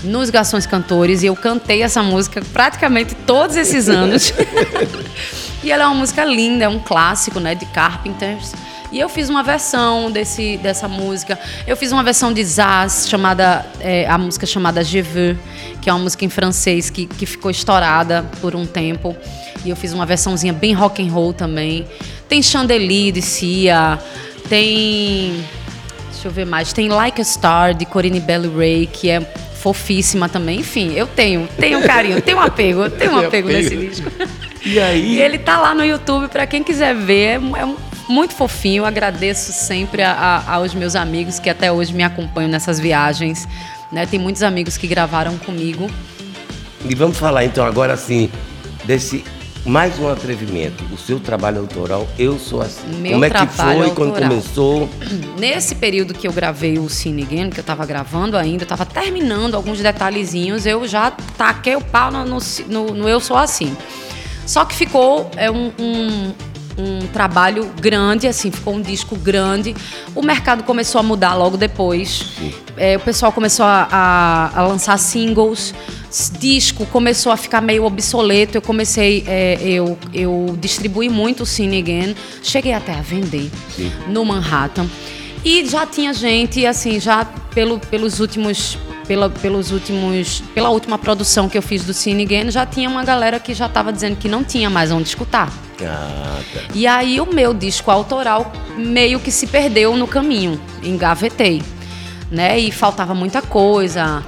nos 0.03 0.29
Garçons 0.29 0.65
Cantores 0.65 1.24
e 1.24 1.27
eu 1.27 1.36
cantei 1.36 1.84
essa 1.84 2.01
música 2.01 2.41
praticamente 2.51 3.15
todos 3.15 3.55
esses 3.55 3.88
anos. 3.88 4.34
e 5.63 5.72
ela 5.72 5.84
é 5.84 5.88
uma 5.88 5.96
música 5.96 6.24
linda, 6.25 6.65
é 6.65 6.70
um 6.70 6.80
clássico, 6.80 7.39
né, 7.39 7.56
de 7.56 7.65
Carpenters. 7.68 8.53
E 8.91 9.00
eu 9.00 9.08
fiz 9.08 9.30
uma 9.30 9.41
versão 9.41 10.12
desse, 10.12 10.58
dessa 10.58 10.86
música. 10.88 11.39
Eu 11.65 11.77
fiz 11.77 11.94
uma 11.94 12.03
versão 12.03 12.34
de 12.34 12.44
Zaz, 12.44 13.08
chamada, 13.08 13.65
é, 13.80 14.06
a 14.08 14.18
música 14.18 14.46
chamada 14.46 14.84
Je 14.84 15.01
veux, 15.01 15.38
que 15.82 15.89
é 15.89 15.94
uma 15.94 16.00
música 16.00 16.25
em 16.25 16.30
francês 16.30 16.89
que, 16.89 17.06
que 17.06 17.26
ficou 17.26 17.50
estourada 17.50 18.26
por 18.41 18.54
um 18.54 18.65
tempo. 18.65 19.15
E 19.63 19.69
eu 19.69 19.78
fiz 19.78 19.93
uma 19.93 20.06
versãozinha 20.06 20.52
bem 20.52 20.74
rock 20.74 21.02
and 21.02 21.10
roll 21.10 21.32
também. 21.32 21.88
Tem 22.28 22.41
Chandelier 22.41 23.13
de 23.13 23.21
Cia, 23.21 23.97
tem. 24.50 25.41
Deixa 26.12 26.28
eu 26.28 26.32
ver 26.32 26.45
mais. 26.45 26.74
Tem 26.74 26.89
Like 26.89 27.21
a 27.21 27.24
Star 27.24 27.74
de 27.74 27.86
Corinne 27.86 28.19
Belly 28.19 28.52
Ray, 28.54 28.89
que 28.91 29.10
é 29.10 29.21
fofíssima 29.21 30.28
também. 30.28 30.60
Enfim, 30.60 30.93
eu 30.95 31.08
tenho, 31.08 31.47
tenho 31.58 31.82
carinho, 31.84 32.21
tenho 32.21 32.38
um 32.38 32.41
apego, 32.41 32.89
tenho 32.89 33.13
um 33.13 33.17
apego 33.19 33.47
nesse 33.47 33.78
disco. 33.78 34.12
E 34.63 34.80
aí? 34.80 35.19
Ele 35.19 35.38
tá 35.38 35.60
lá 35.60 35.74
no 35.74 35.84
YouTube 35.84 36.28
para 36.28 36.45
quem 36.45 36.63
quiser 36.63 36.95
ver. 36.95 37.15
É, 37.15 37.62
é 37.62 37.76
muito 38.08 38.34
fofinho. 38.34 38.86
Agradeço 38.86 39.52
sempre 39.52 40.04
a, 40.04 40.12
a, 40.13 40.56
aos 40.56 40.74
meus 40.74 40.95
amigos 40.95 41.39
que 41.39 41.50
até 41.50 41.71
hoje 41.71 41.93
me 41.93 42.04
acompanham 42.04 42.50
nessas 42.50 42.80
viagens. 42.80 43.47
Né? 43.91 44.06
Tem 44.06 44.19
muitos 44.19 44.43
amigos 44.43 44.78
que 44.78 44.88
gravaram 44.88 45.38
comigo. 45.38 45.89
E 46.88 46.95
vamos 46.95 47.17
falar 47.17 47.45
então 47.45 47.65
agora 47.65 47.93
assim 47.93 48.30
desse 48.86 49.24
mais 49.65 50.00
um 50.00 50.10
atrevimento, 50.10 50.84
o 50.91 50.97
seu 50.97 51.19
trabalho 51.19 51.60
autoral, 51.60 52.08
eu 52.17 52.39
sou 52.39 52.62
assim. 52.62 52.88
Meu 52.97 53.12
Como 53.12 53.26
é 53.26 53.30
que 53.30 53.45
foi 53.45 53.65
autoral. 53.65 53.91
quando 53.91 54.13
começou? 54.13 54.89
Nesse 55.38 55.76
período 55.76 56.15
que 56.15 56.28
eu 56.28 56.34
gravei 56.34 56.80
o 56.80 56.89
Cine 56.89 57.24
Game, 57.24 57.52
que 57.52 57.60
eu 57.60 57.62
estava 57.62 57.86
gravando 57.86 58.36
ainda, 58.36 58.63
eu 58.63 58.65
estava 58.65 58.86
terminando 58.86 59.54
alguns 59.54 59.80
detalhezinhos, 59.80 60.65
eu 60.65 60.88
já 60.88 61.12
taquei 61.38 61.76
o 61.76 61.82
pau 61.82 62.12
no, 62.12 62.26
no, 62.67 62.93
no 62.95 63.08
Eu 63.08 63.19
Sou 63.19 63.38
Assim. 63.38 63.76
Só 64.51 64.65
que 64.65 64.75
ficou 64.75 65.31
é, 65.37 65.49
um, 65.49 65.71
um 65.79 66.33
um 66.77 67.05
trabalho 67.07 67.69
grande, 67.79 68.27
assim, 68.27 68.49
ficou 68.49 68.73
um 68.73 68.81
disco 68.81 69.15
grande. 69.15 69.75
O 70.15 70.21
mercado 70.21 70.63
começou 70.63 70.99
a 70.99 71.03
mudar 71.03 71.35
logo 71.35 71.57
depois. 71.57 72.25
É, 72.77 72.95
o 72.95 72.99
pessoal 73.01 73.31
começou 73.31 73.65
a, 73.65 73.87
a, 73.91 74.59
a, 74.59 74.67
lançar 74.67 74.97
singles. 74.97 75.75
Disco 76.39 76.85
começou 76.87 77.31
a 77.31 77.37
ficar 77.37 77.61
meio 77.61 77.83
obsoleto. 77.83 78.57
Eu 78.57 78.61
comecei, 78.61 79.23
é, 79.27 79.59
eu, 79.61 79.97
eu 80.13 80.57
distribuí 80.59 81.07
muito 81.07 81.43
o 81.43 81.45
Cine 81.45 81.77
Again. 81.79 82.15
Cheguei 82.41 82.73
até 82.73 82.93
a 82.93 83.01
vender 83.01 83.51
Sim. 83.75 83.91
no 84.07 84.25
Manhattan. 84.25 84.87
E 85.43 85.65
já 85.65 85.85
tinha 85.85 86.13
gente, 86.13 86.65
assim, 86.65 86.99
já 86.99 87.25
pelo, 87.53 87.79
pelos 87.79 88.19
últimos 88.19 88.77
pela, 89.12 89.30
pelos 89.30 89.74
últimos, 89.74 90.41
pela 90.56 90.69
última 90.69 90.97
produção 90.97 91.50
que 91.50 91.58
eu 91.58 91.62
fiz 91.62 91.84
do 91.84 91.93
Cine 91.93 92.24
Game, 92.24 92.50
já 92.50 92.65
tinha 92.65 92.89
uma 92.89 93.04
galera 93.04 93.41
que 93.41 93.54
já 93.54 93.65
estava 93.65 93.91
dizendo 93.91 94.15
que 94.15 94.30
não 94.30 94.41
tinha 94.41 94.69
mais 94.69 94.89
onde 94.89 95.10
escutar. 95.10 95.52
Ah, 95.84 96.39
tá. 96.54 96.62
E 96.74 96.88
aí 96.88 97.19
o 97.19 97.26
meu 97.26 97.54
disco 97.54 97.91
autoral 97.91 98.54
meio 98.78 99.19
que 99.19 99.30
se 99.30 99.47
perdeu 99.47 99.97
no 99.97 100.08
caminho, 100.08 100.58
engavetei, 100.82 101.62
né? 102.32 102.58
E 102.58 102.71
faltava 102.71 103.13
muita 103.13 103.41
coisa. 103.41 104.24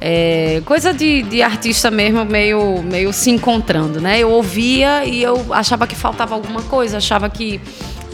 É, 0.00 0.62
coisa 0.64 0.94
de, 0.94 1.24
de, 1.24 1.42
artista 1.42 1.90
mesmo, 1.90 2.24
meio, 2.24 2.84
meio 2.84 3.12
se 3.12 3.30
encontrando, 3.30 4.00
né? 4.00 4.20
Eu 4.20 4.30
ouvia 4.30 5.04
e 5.04 5.20
eu 5.20 5.52
achava 5.52 5.88
que 5.88 5.96
faltava 5.96 6.36
alguma 6.36 6.62
coisa, 6.62 6.98
achava 6.98 7.28
que 7.28 7.60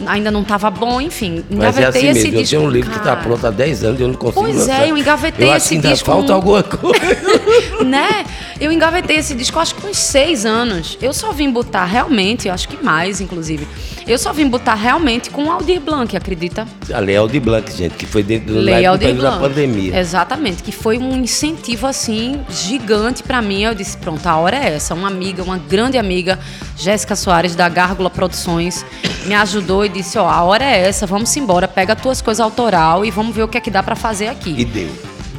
ainda 0.05 0.29
não 0.29 0.41
estava 0.41 0.69
bom, 0.69 1.01
enfim. 1.01 1.43
Engavetei 1.49 1.57
Mas 1.57 1.77
é 1.77 1.85
assim 1.85 2.07
esse 2.09 2.23
mesmo. 2.29 2.39
disco. 2.39 2.55
Eu 2.55 2.59
tenho 2.59 2.69
um 2.69 2.71
livro 2.71 2.89
cara. 2.91 3.01
que 3.01 3.09
está 3.09 3.21
pronto 3.23 3.47
há 3.47 3.49
10 3.51 3.83
anos 3.83 3.99
e 3.99 4.03
eu 4.03 4.07
não 4.09 4.15
consigo 4.15 4.41
Pois 4.41 4.55
lançar. 4.55 4.83
é, 4.87 4.91
eu 4.91 4.97
engavetei 4.97 5.49
eu 5.49 5.55
esse 5.55 5.75
que 5.79 5.87
disco. 5.87 6.05
Falta 6.05 6.33
alguma 6.33 6.61
coisa. 6.63 7.83
né? 7.85 8.25
Eu 8.59 8.71
engavetei 8.71 9.17
esse 9.17 9.33
disco 9.35 9.59
acho 9.59 9.75
que 9.75 9.85
uns 9.87 9.97
seis 9.97 10.45
anos. 10.45 10.97
Eu 11.01 11.13
só 11.13 11.31
vim 11.31 11.49
botar 11.51 11.85
realmente, 11.85 12.49
acho 12.49 12.67
que 12.67 12.83
mais, 12.83 13.21
inclusive. 13.21 13.67
Eu 14.07 14.17
só 14.17 14.31
vim 14.31 14.47
botar 14.47 14.75
realmente 14.75 15.29
com 15.29 15.43
o 15.43 15.51
Aldir 15.51 15.81
Blanc, 15.81 16.15
acredita? 16.15 16.65
A 16.93 16.99
Lei 16.99 17.17
Aldir 17.17 17.41
Blanc, 17.41 17.69
gente, 17.73 17.95
que 17.95 18.05
foi 18.05 18.23
dentro 18.23 18.53
do 18.53 18.59
Lei 18.61 18.85
Aldir 18.85 19.13
Blanc. 19.13 19.35
da 19.35 19.41
pandemia. 19.41 19.99
Exatamente, 19.99 20.63
que 20.63 20.71
foi 20.71 20.97
um 20.97 21.13
incentivo 21.17 21.85
assim 21.85 22.39
gigante 22.49 23.21
para 23.21 23.41
mim. 23.41 23.63
Eu 23.63 23.75
disse, 23.75 23.97
pronto, 23.97 24.25
a 24.25 24.37
hora 24.37 24.55
é 24.55 24.75
essa. 24.75 24.93
Uma 24.93 25.09
amiga, 25.09 25.43
uma 25.43 25.57
grande 25.57 25.97
amiga, 25.97 26.39
Jéssica 26.77 27.17
Soares 27.17 27.53
da 27.53 27.67
Gárgula 27.67 28.09
Produções, 28.09 28.85
me 29.25 29.35
ajudou 29.35 29.83
e 29.83 29.89
disse, 29.89 30.17
ó, 30.17 30.23
oh, 30.23 30.29
a 30.29 30.41
hora 30.41 30.63
é 30.63 30.87
essa, 30.87 31.05
vamos 31.05 31.35
embora, 31.35 31.67
pega 31.67 31.91
as 31.91 32.01
tuas 32.01 32.21
coisas 32.21 32.39
autoral 32.39 33.03
e 33.03 33.11
vamos 33.11 33.35
ver 33.35 33.43
o 33.43 33.47
que 33.49 33.57
é 33.57 33.61
que 33.61 33.69
dá 33.69 33.83
para 33.83 33.95
fazer 33.95 34.29
aqui. 34.29 34.55
E 34.57 34.63
deu 34.63 34.89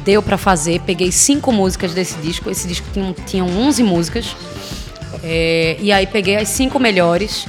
deu 0.05 0.23
para 0.23 0.37
fazer. 0.37 0.79
Peguei 0.81 1.11
cinco 1.11 1.51
músicas 1.51 1.93
desse 1.93 2.17
disco. 2.19 2.49
Esse 2.49 2.67
disco 2.67 2.87
tinha, 2.93 3.13
tinha 3.27 3.43
11 3.43 3.83
músicas. 3.83 4.35
É, 5.23 5.77
e 5.79 5.91
aí 5.91 6.07
peguei 6.07 6.37
as 6.37 6.47
cinco 6.47 6.79
melhores 6.79 7.45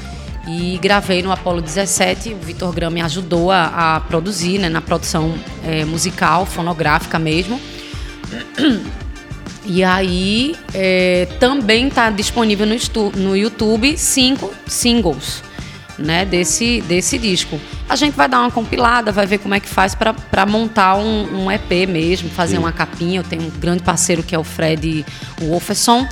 e 0.51 0.79
gravei 0.79 1.23
no 1.23 1.31
Apollo 1.31 1.61
17. 1.61 2.35
O 2.35 2.39
Vitor 2.39 2.73
Graham 2.73 2.91
me 2.91 3.01
ajudou 3.03 3.51
a, 3.51 3.97
a 3.97 4.01
produzir, 4.01 4.59
né, 4.59 4.69
na 4.69 4.81
produção 4.81 5.35
é, 5.65 5.85
musical, 5.85 6.45
fonográfica 6.45 7.19
mesmo. 7.19 7.61
E 9.65 9.85
aí 9.85 10.57
é, 10.75 11.29
também 11.39 11.87
está 11.87 12.11
disponível 12.11 12.67
no, 12.67 13.11
no 13.11 13.37
YouTube 13.37 13.97
cinco 13.97 14.53
singles 14.67 15.45
né, 15.99 16.25
desse, 16.25 16.81
desse 16.83 17.19
disco. 17.19 17.61
A 17.89 17.95
gente 17.95 18.17
vai 18.17 18.29
dar 18.29 18.41
uma 18.41 18.51
compilada, 18.51 19.13
vai 19.13 19.27
ver 19.27 19.39
como 19.39 19.55
é 19.55 19.61
que 19.61 19.69
faz 19.69 19.95
para 19.95 20.47
montar 20.47 20.97
um, 20.97 21.45
um, 21.45 21.53
EP 21.53 21.89
mesmo, 21.89 22.31
fazer 22.31 22.57
Sim. 22.57 22.63
uma 22.63 22.73
capinha. 22.73 23.21
Eu 23.21 23.25
tenho 23.25 23.43
um 23.43 23.51
grande 23.51 23.83
parceiro 23.83 24.23
que 24.23 24.35
é 24.35 24.39
o 24.39 24.45
Fred 24.45 25.05
Wolferson. 25.41 26.07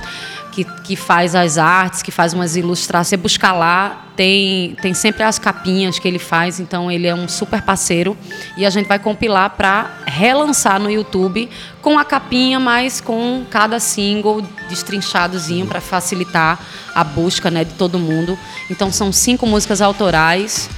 Que, 0.51 0.63
que 0.83 0.95
faz 0.95 1.35
as 1.35 1.57
artes, 1.57 2.01
que 2.01 2.11
faz 2.11 2.33
umas 2.33 2.55
ilustrações. 2.55 3.07
Você 3.07 3.17
buscar 3.17 3.53
lá, 3.53 4.07
tem, 4.15 4.75
tem 4.81 4.93
sempre 4.93 5.23
as 5.23 5.39
capinhas 5.39 5.97
que 5.97 6.07
ele 6.07 6.19
faz, 6.19 6.59
então 6.59 6.91
ele 6.91 7.07
é 7.07 7.15
um 7.15 7.27
super 7.27 7.61
parceiro. 7.61 8.17
E 8.57 8.65
a 8.65 8.69
gente 8.69 8.87
vai 8.87 8.99
compilar 8.99 9.51
para 9.51 9.99
relançar 10.05 10.79
no 10.79 10.89
YouTube 10.89 11.49
com 11.81 11.97
a 11.97 12.05
capinha, 12.05 12.59
mas 12.59 12.99
com 12.99 13.45
cada 13.49 13.79
single 13.79 14.41
destrinchadozinho 14.67 15.65
para 15.65 15.79
facilitar 15.79 16.59
a 16.93 17.03
busca 17.03 17.49
né, 17.49 17.63
de 17.63 17.73
todo 17.73 17.97
mundo. 17.97 18.37
Então 18.69 18.91
são 18.91 19.11
cinco 19.11 19.47
músicas 19.47 19.81
autorais 19.81 20.69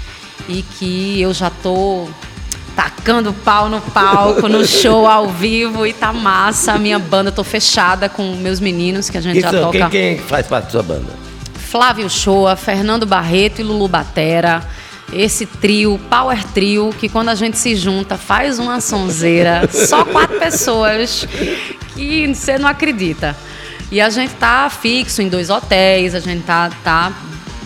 e 0.47 0.61
que 0.61 1.19
eu 1.19 1.33
já 1.33 1.49
tô 1.49 2.07
tacando 2.75 3.33
pau 3.33 3.69
no 3.69 3.81
palco, 3.81 4.47
no 4.47 4.65
show 4.65 5.07
ao 5.07 5.29
vivo 5.29 5.85
e 5.85 5.93
tá 5.93 6.11
massa. 6.11 6.73
A 6.73 6.77
minha 6.77 6.99
banda, 6.99 7.31
tô 7.31 7.43
fechada 7.43 8.09
com 8.09 8.35
meus 8.35 8.59
meninos 8.59 9.09
que 9.09 9.17
a 9.17 9.21
gente 9.21 9.39
Isso, 9.39 9.51
já 9.51 9.61
toca. 9.61 9.89
Quem, 9.89 10.17
quem 10.17 10.17
faz 10.19 10.47
parte 10.47 10.65
da 10.65 10.71
sua 10.71 10.83
banda? 10.83 11.07
Flávio 11.55 12.09
Shoa, 12.09 12.55
Fernando 12.55 13.05
Barreto 13.05 13.59
e 13.59 13.63
Lulu 13.63 13.87
Batera. 13.87 14.61
Esse 15.13 15.45
trio, 15.45 15.99
Power 16.09 16.43
Trio, 16.53 16.93
que 16.97 17.09
quando 17.09 17.29
a 17.29 17.35
gente 17.35 17.57
se 17.57 17.75
junta 17.75 18.17
faz 18.17 18.59
uma 18.59 18.79
sonzeira. 18.79 19.69
Só 19.71 20.05
quatro 20.05 20.39
pessoas 20.39 21.27
que 21.93 22.27
você 22.27 22.57
não 22.57 22.67
acredita. 22.67 23.35
E 23.91 23.99
a 23.99 24.09
gente 24.09 24.33
tá 24.35 24.69
fixo 24.69 25.21
em 25.21 25.27
dois 25.27 25.49
hotéis, 25.49 26.15
a 26.15 26.19
gente 26.19 26.43
tá, 26.43 26.69
tá 26.81 27.11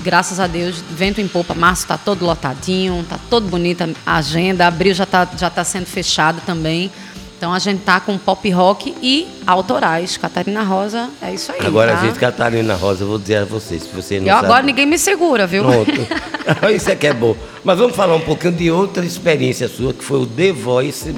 graças 0.05 0.39
a 0.39 0.45
Deus, 0.45 0.83
vento 0.91 1.19
em 1.19 1.27
popa, 1.27 1.55
março 1.55 1.81
está 1.81 1.97
todo 1.97 2.23
lotadinho, 2.23 3.01
está 3.01 3.19
todo 3.27 3.47
bonita 3.47 3.89
a 4.05 4.17
agenda, 4.17 4.67
abril 4.67 4.93
já 4.93 5.03
está 5.03 5.27
já 5.35 5.49
tá 5.49 5.63
sendo 5.63 5.87
fechado 5.87 6.39
também. 6.45 6.91
Então 7.37 7.51
a 7.51 7.59
gente 7.59 7.81
tá 7.81 7.99
com 7.99 8.17
pop 8.17 8.49
rock 8.51 8.95
e 9.01 9.27
autorais. 9.45 10.15
Catarina 10.15 10.63
Rosa, 10.63 11.09
é 11.21 11.33
isso 11.33 11.51
aí. 11.51 11.65
Agora, 11.65 11.93
tá? 11.93 12.05
gente, 12.05 12.19
Catarina 12.19 12.75
Rosa, 12.75 13.03
eu 13.03 13.07
vou 13.07 13.19
dizer 13.19 13.37
a 13.37 13.45
vocês, 13.45 13.83
se 13.83 13.89
você 13.89 14.19
não 14.19 14.27
Eu 14.27 14.35
sabe... 14.35 14.45
agora 14.45 14.63
ninguém 14.63 14.85
me 14.85 14.97
segura, 14.97 15.45
viu? 15.45 15.63
Pronto. 15.63 15.91
isso 16.73 16.89
é 16.89 16.95
que 16.95 17.07
é 17.07 17.13
bom. 17.13 17.35
Mas 17.63 17.77
vamos 17.77 17.95
falar 17.95 18.15
um 18.15 18.21
pouquinho 18.21 18.53
de 18.53 18.71
outra 18.71 19.03
experiência 19.03 19.67
sua, 19.67 19.91
que 19.91 20.03
foi 20.03 20.19
o 20.19 20.25
The 20.25 20.53
Voice 20.53 21.13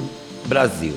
Brasil. 0.46 0.94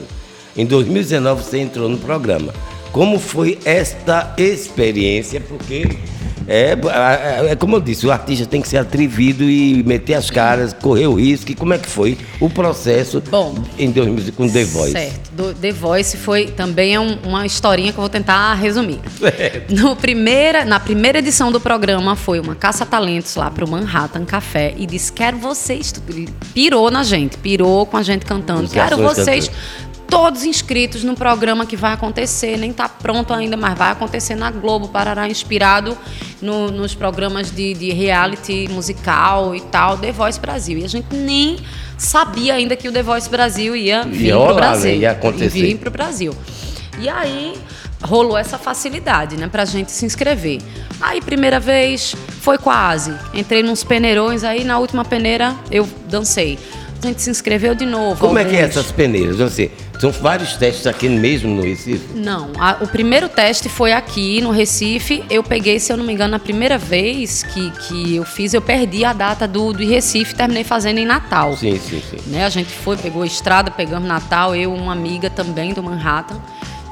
Em 0.55 0.65
2019 0.65 1.43
você 1.43 1.59
entrou 1.59 1.87
no 1.87 1.97
programa. 1.97 2.53
Como 2.91 3.19
foi 3.19 3.59
esta 3.63 4.33
experiência? 4.37 5.39
Porque 5.39 5.97
é, 6.47 6.77
é, 7.51 7.55
como 7.55 7.75
eu 7.75 7.81
disse, 7.81 8.05
o 8.05 8.11
artista 8.11 8.45
tem 8.45 8.61
que 8.61 8.67
ser 8.67 8.77
atrevido 8.77 9.43
e 9.43 9.83
meter 9.83 10.15
as 10.15 10.29
caras, 10.29 10.73
correr 10.73 11.07
o 11.07 11.13
risco. 11.13 11.51
E 11.51 11.55
como 11.55 11.73
é 11.73 11.77
que 11.77 11.87
foi 11.87 12.17
o 12.39 12.49
processo 12.49 13.21
Bom, 13.29 13.55
em 13.77 13.91
2000 13.91 14.33
com 14.33 14.47
The 14.47 14.63
Voice? 14.65 14.91
Certo. 14.91 15.31
Do 15.31 15.53
The 15.53 15.71
Voice 15.71 16.17
foi 16.17 16.47
também 16.47 16.95
é 16.95 16.99
um, 16.99 17.17
uma 17.23 17.45
historinha 17.45 17.91
que 17.91 17.97
eu 17.97 18.01
vou 18.01 18.09
tentar 18.09 18.53
resumir. 18.55 18.99
Certo. 19.19 19.73
No 19.73 19.95
primeira, 19.95 20.65
na 20.65 20.79
primeira 20.79 21.19
edição 21.19 21.51
do 21.51 21.59
programa 21.59 22.15
foi 22.15 22.39
uma 22.39 22.55
caça-talentos 22.55 23.35
lá 23.35 23.49
pro 23.49 23.67
Manhattan 23.67 24.25
Café 24.25 24.73
e 24.77 24.85
disse: 24.85 25.11
Quero 25.11 25.37
vocês. 25.37 25.93
Pirou 26.53 26.89
na 26.89 27.03
gente, 27.03 27.37
pirou 27.37 27.85
com 27.85 27.97
a 27.97 28.03
gente 28.03 28.25
cantando. 28.25 28.63
Os 28.63 28.71
Quero 28.71 28.97
vocês. 28.97 29.47
cantando. 29.47 29.90
Todos 30.11 30.43
inscritos 30.43 31.03
no 31.05 31.15
programa 31.15 31.65
que 31.65 31.77
vai 31.77 31.93
acontecer, 31.93 32.57
nem 32.57 32.71
está 32.71 32.89
pronto 32.89 33.33
ainda, 33.33 33.55
mas 33.55 33.77
vai 33.77 33.91
acontecer 33.91 34.35
na 34.35 34.51
Globo, 34.51 34.89
Parará, 34.89 35.27
inspirado 35.29 35.97
no- 36.41 36.69
nos 36.69 36.93
programas 36.93 37.49
de, 37.49 37.73
de 37.73 37.91
reality 37.91 38.67
musical 38.69 39.55
e 39.55 39.61
tal, 39.61 39.97
The 39.97 40.11
Voice 40.11 40.37
Brasil. 40.37 40.77
E 40.79 40.83
a 40.83 40.87
gente 40.89 41.15
nem 41.15 41.57
sabia 41.97 42.55
ainda 42.55 42.75
que 42.75 42.89
o 42.89 42.91
The 42.91 43.01
Voice 43.01 43.29
Brasil 43.29 43.73
ia 43.73 44.03
vir 44.03 44.33
pro 44.33 44.47
né? 44.49 44.53
Brasil. 44.53 44.95
Ia 44.97 45.11
acontecer. 45.11 45.49
vir 45.61 45.77
para 45.77 45.87
o 45.87 45.91
Brasil. 45.91 46.35
E 46.99 47.07
aí 47.07 47.53
rolou 48.03 48.37
essa 48.37 48.57
facilidade, 48.57 49.37
né, 49.37 49.47
pra 49.47 49.63
gente 49.63 49.91
se 49.91 50.05
inscrever. 50.05 50.59
Aí, 50.99 51.21
primeira 51.21 51.59
vez, 51.59 52.13
foi 52.41 52.57
quase. 52.57 53.13
Entrei 53.33 53.63
nos 53.63 53.83
peneirões, 53.83 54.43
aí 54.43 54.65
na 54.65 54.77
última 54.77 55.05
peneira 55.05 55.55
eu 55.71 55.87
dancei. 56.09 56.59
A 57.03 57.07
gente 57.07 57.21
se 57.21 57.29
inscreveu 57.31 57.73
de 57.73 57.85
novo. 57.85 58.19
Como 58.19 58.37
é 58.37 58.45
que 58.45 58.55
é 58.55 58.59
essas 58.61 58.91
peneiras? 58.91 59.41
Assim, 59.41 59.69
são 59.99 60.11
vários 60.11 60.55
testes 60.55 60.85
aqui 60.85 61.09
mesmo 61.09 61.49
no 61.55 61.63
Recife? 61.63 62.07
Não, 62.13 62.51
a- 62.59 62.77
o 62.81 62.87
primeiro 62.87 63.27
teste 63.27 63.67
foi 63.69 63.91
aqui 63.91 64.39
no 64.39 64.51
Recife. 64.51 65.23
Eu 65.29 65.41
peguei, 65.43 65.79
se 65.79 65.91
eu 65.91 65.97
não 65.97 66.03
me 66.05 66.13
engano, 66.13 66.35
a 66.35 66.39
primeira 66.39 66.77
vez 66.77 67.41
que, 67.41 67.71
que 67.71 68.15
eu 68.15 68.23
fiz, 68.23 68.53
eu 68.53 68.61
perdi 68.61 69.03
a 69.03 69.13
data 69.13 69.47
do, 69.47 69.73
do 69.73 69.83
Recife, 69.83 70.35
terminei 70.35 70.63
fazendo 70.63 70.99
em 70.99 71.05
Natal. 71.05 71.55
Sim, 71.57 71.79
sim, 71.79 72.01
sim. 72.07 72.17
né? 72.27 72.45
A 72.45 72.49
gente 72.49 72.69
foi, 72.71 72.95
pegou 72.97 73.23
a 73.23 73.25
estrada, 73.27 73.71
pegamos 73.71 74.07
Natal, 74.07 74.55
eu 74.55 74.71
uma 74.71 74.91
amiga 74.91 75.29
também 75.29 75.73
do 75.73 75.81
Manhattan. 75.81 76.39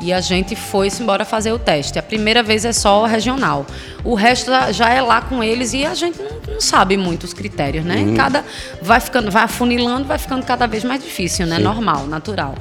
E 0.01 0.13
a 0.13 0.21
gente 0.21 0.55
foi-se 0.55 1.03
embora 1.03 1.25
fazer 1.25 1.51
o 1.51 1.59
teste. 1.59 1.99
A 1.99 2.03
primeira 2.03 2.41
vez 2.41 2.63
é 2.63 2.71
só 2.71 3.05
regional. 3.05 3.65
O 4.03 4.15
resto 4.15 4.49
já- 4.71 4.89
é 4.93 5.01
lá 5.01 5.19
com 5.21 5.43
eles 5.43 5.73
e 5.73 5.85
a 5.85 5.93
gente 5.93 6.17
não, 6.21 6.53
não 6.53 6.61
sabe 6.61 6.95
muito 6.95 7.25
os 7.25 7.33
critérios, 7.33 7.83
né? 7.83 8.13
Cada 8.15 8.45
vai 8.81 8.99
ficando, 9.01 9.29
vai 9.29 9.43
afunilando, 9.43 10.05
vai 10.05 10.17
ficando 10.17 10.45
cada 10.45 10.65
vez 10.67 10.83
mais 10.85 11.03
difícil, 11.03 11.45
né? 11.45 11.57
Normal, 11.59 12.07
natural. 12.07 12.55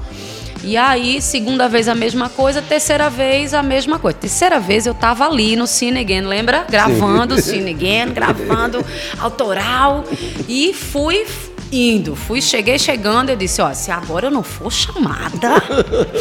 E 0.65 0.77
aí, 0.77 1.23
segunda 1.23 1.69
vez 1.69 1.87
a 1.89 1.95
mesma 1.95 2.29
coisa, 2.29 2.61
terceira 2.61 3.09
vez 3.09 3.55
a 3.55 3.63
mesma 3.63 3.97
coisa. 4.01 4.19
Terceira 4.19 4.59
vez 4.59 4.87
eu 4.87 4.93
tava 4.93 5.25
ali 5.25 5.55
no 5.55 5.69
Cine 5.69 6.01
Again, 6.01 6.23
lembra? 6.23 6.67
Gravando 6.69 7.37
o 7.37 7.41
Cine 7.41 7.71
Again, 7.71 8.13
gravando 8.13 8.85
autoral. 9.21 10.05
E 10.49 10.75
fui 10.75 11.25
indo, 11.71 12.17
fui, 12.17 12.41
cheguei 12.41 12.79
chegando, 12.79 13.31
eu 13.31 13.37
disse, 13.37 13.61
ó, 13.61 13.73
se 13.75 13.91
agora 13.91 14.27
eu 14.27 14.31
não 14.31 14.43
for 14.43 14.73
chamada, 14.73 15.63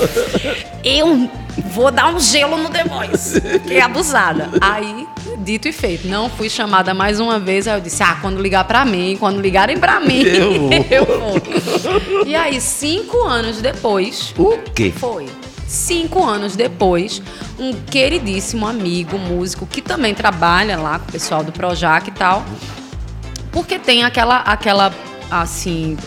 eu 0.83 1.29
vou 1.71 1.91
dar 1.91 2.13
um 2.13 2.19
gelo 2.19 2.57
no 2.57 2.69
The 2.69 2.83
Voice, 2.83 3.41
que 3.62 3.73
é 3.75 3.81
abusada. 3.81 4.49
Aí, 4.60 5.07
dito 5.39 5.67
e 5.67 5.71
feito, 5.71 6.07
não 6.07 6.29
fui 6.29 6.49
chamada 6.49 6.93
mais 6.93 7.19
uma 7.19 7.39
vez, 7.39 7.67
aí 7.67 7.77
eu 7.77 7.81
disse, 7.81 8.03
ah, 8.03 8.17
quando 8.21 8.41
ligar 8.41 8.65
pra 8.65 8.83
mim, 8.86 9.15
quando 9.19 9.39
ligarem 9.39 9.77
pra 9.77 9.99
mim, 9.99 10.21
Eu 10.27 10.53
vou. 10.60 10.69
eu 10.89 11.05
vou. 11.05 12.25
E 12.25 12.36
aí, 12.36 12.60
cinco 12.60 13.23
anos 13.23 13.62
depois, 13.62 14.33
O 14.38 14.57
quê? 14.75 14.93
foi. 14.95 15.27
Cinco 15.65 16.23
anos 16.23 16.55
depois, 16.55 17.21
um 17.60 17.73
queridíssimo 17.73 18.65
amigo, 18.65 19.17
músico, 19.17 19.65
que 19.65 19.81
também 19.81 20.13
trabalha 20.13 20.77
lá 20.77 20.97
com 20.99 21.10
o 21.10 21.12
pessoal 21.12 21.43
do 21.43 21.51
Projac 21.51 22.07
e 22.07 22.12
tal, 22.13 22.45
porque 23.51 23.77
tem 23.77 24.05
aquela, 24.05 24.38
aquela 24.39 24.93
assim, 25.31 25.97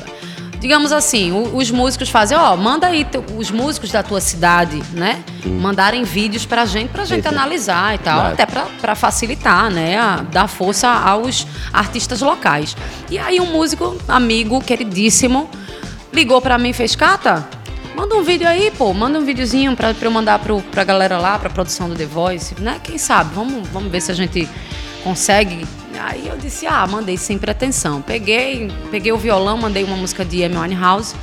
digamos 0.59 0.93
assim, 0.93 1.33
o- 1.33 1.57
os 1.57 1.71
músicos 1.71 2.09
fazem, 2.11 2.37
ó, 2.37 2.57
manda 2.57 2.87
aí 2.87 3.07
os 3.37 3.51
músicos 3.51 3.91
da 3.91 4.03
tua 4.03 4.21
cidade, 4.21 4.83
né? 4.93 5.23
Mandarem 5.45 6.03
vídeos 6.05 6.45
pra 6.45 6.67
gente, 6.67 6.89
pra 6.91 7.05
gente 7.05 7.27
analisar 7.27 7.95
e 7.95 7.99
tal, 7.99 8.21
Claro. 8.21 8.33
até 8.35 8.47
pra, 8.47 8.67
pra 8.81 8.95
facilitar, 8.95 9.71
né? 9.71 9.99
A, 9.99 10.17
dar 10.31 10.49
força 10.49 10.89
aos 10.89 11.47
artistas 11.73 12.21
locais. 12.21 12.77
E 13.11 13.19
aí 13.19 13.41
um 13.41 13.47
músico, 13.47 13.97
amigo, 14.07 14.61
queridíssimo, 14.63 15.49
ligou 16.13 16.41
pra 16.43 16.59
mim 16.59 16.71
e 16.71 16.73
fez, 16.75 16.95
Cata, 16.95 17.49
manda 17.97 18.15
um 18.17 18.23
vídeo 18.23 18.47
aí, 18.49 18.71
pô, 18.77 18.93
manda 18.93 19.19
um 19.19 19.25
videozinho 19.25 19.75
pra, 19.77 19.95
pra 19.95 20.07
eu 20.07 20.11
mandar 20.13 20.39
pro, 20.41 20.61
pra 20.71 20.85
galera 20.85 21.19
lá, 21.19 21.39
pra 21.39 21.49
produção 21.49 21.89
do 21.89 21.95
The 21.95 22.05
Voice, 22.07 22.55
né? 22.61 22.79
Quem 22.83 22.99
sabe, 22.99 23.35
vamos, 23.35 23.67
vamos 23.69 23.91
ver 23.91 24.01
se 24.03 24.11
a 24.11 24.15
gente 24.15 24.47
consegue. 25.03 25.67
Aí 25.99 26.29
eu 26.29 26.37
disse, 26.37 26.67
ah, 26.67 26.87
mandei 26.87 27.17
sem 27.17 27.39
pretensão. 27.39 28.01
Peguei, 28.03 28.71
peguei 28.91 29.13
o 29.13 29.17
violão, 29.19 29.57
mandei 29.59 29.85
uma 29.85 29.97
música 29.97 30.25
de 30.25 30.43
Amy 30.45 30.57
Winehouse. 30.57 31.15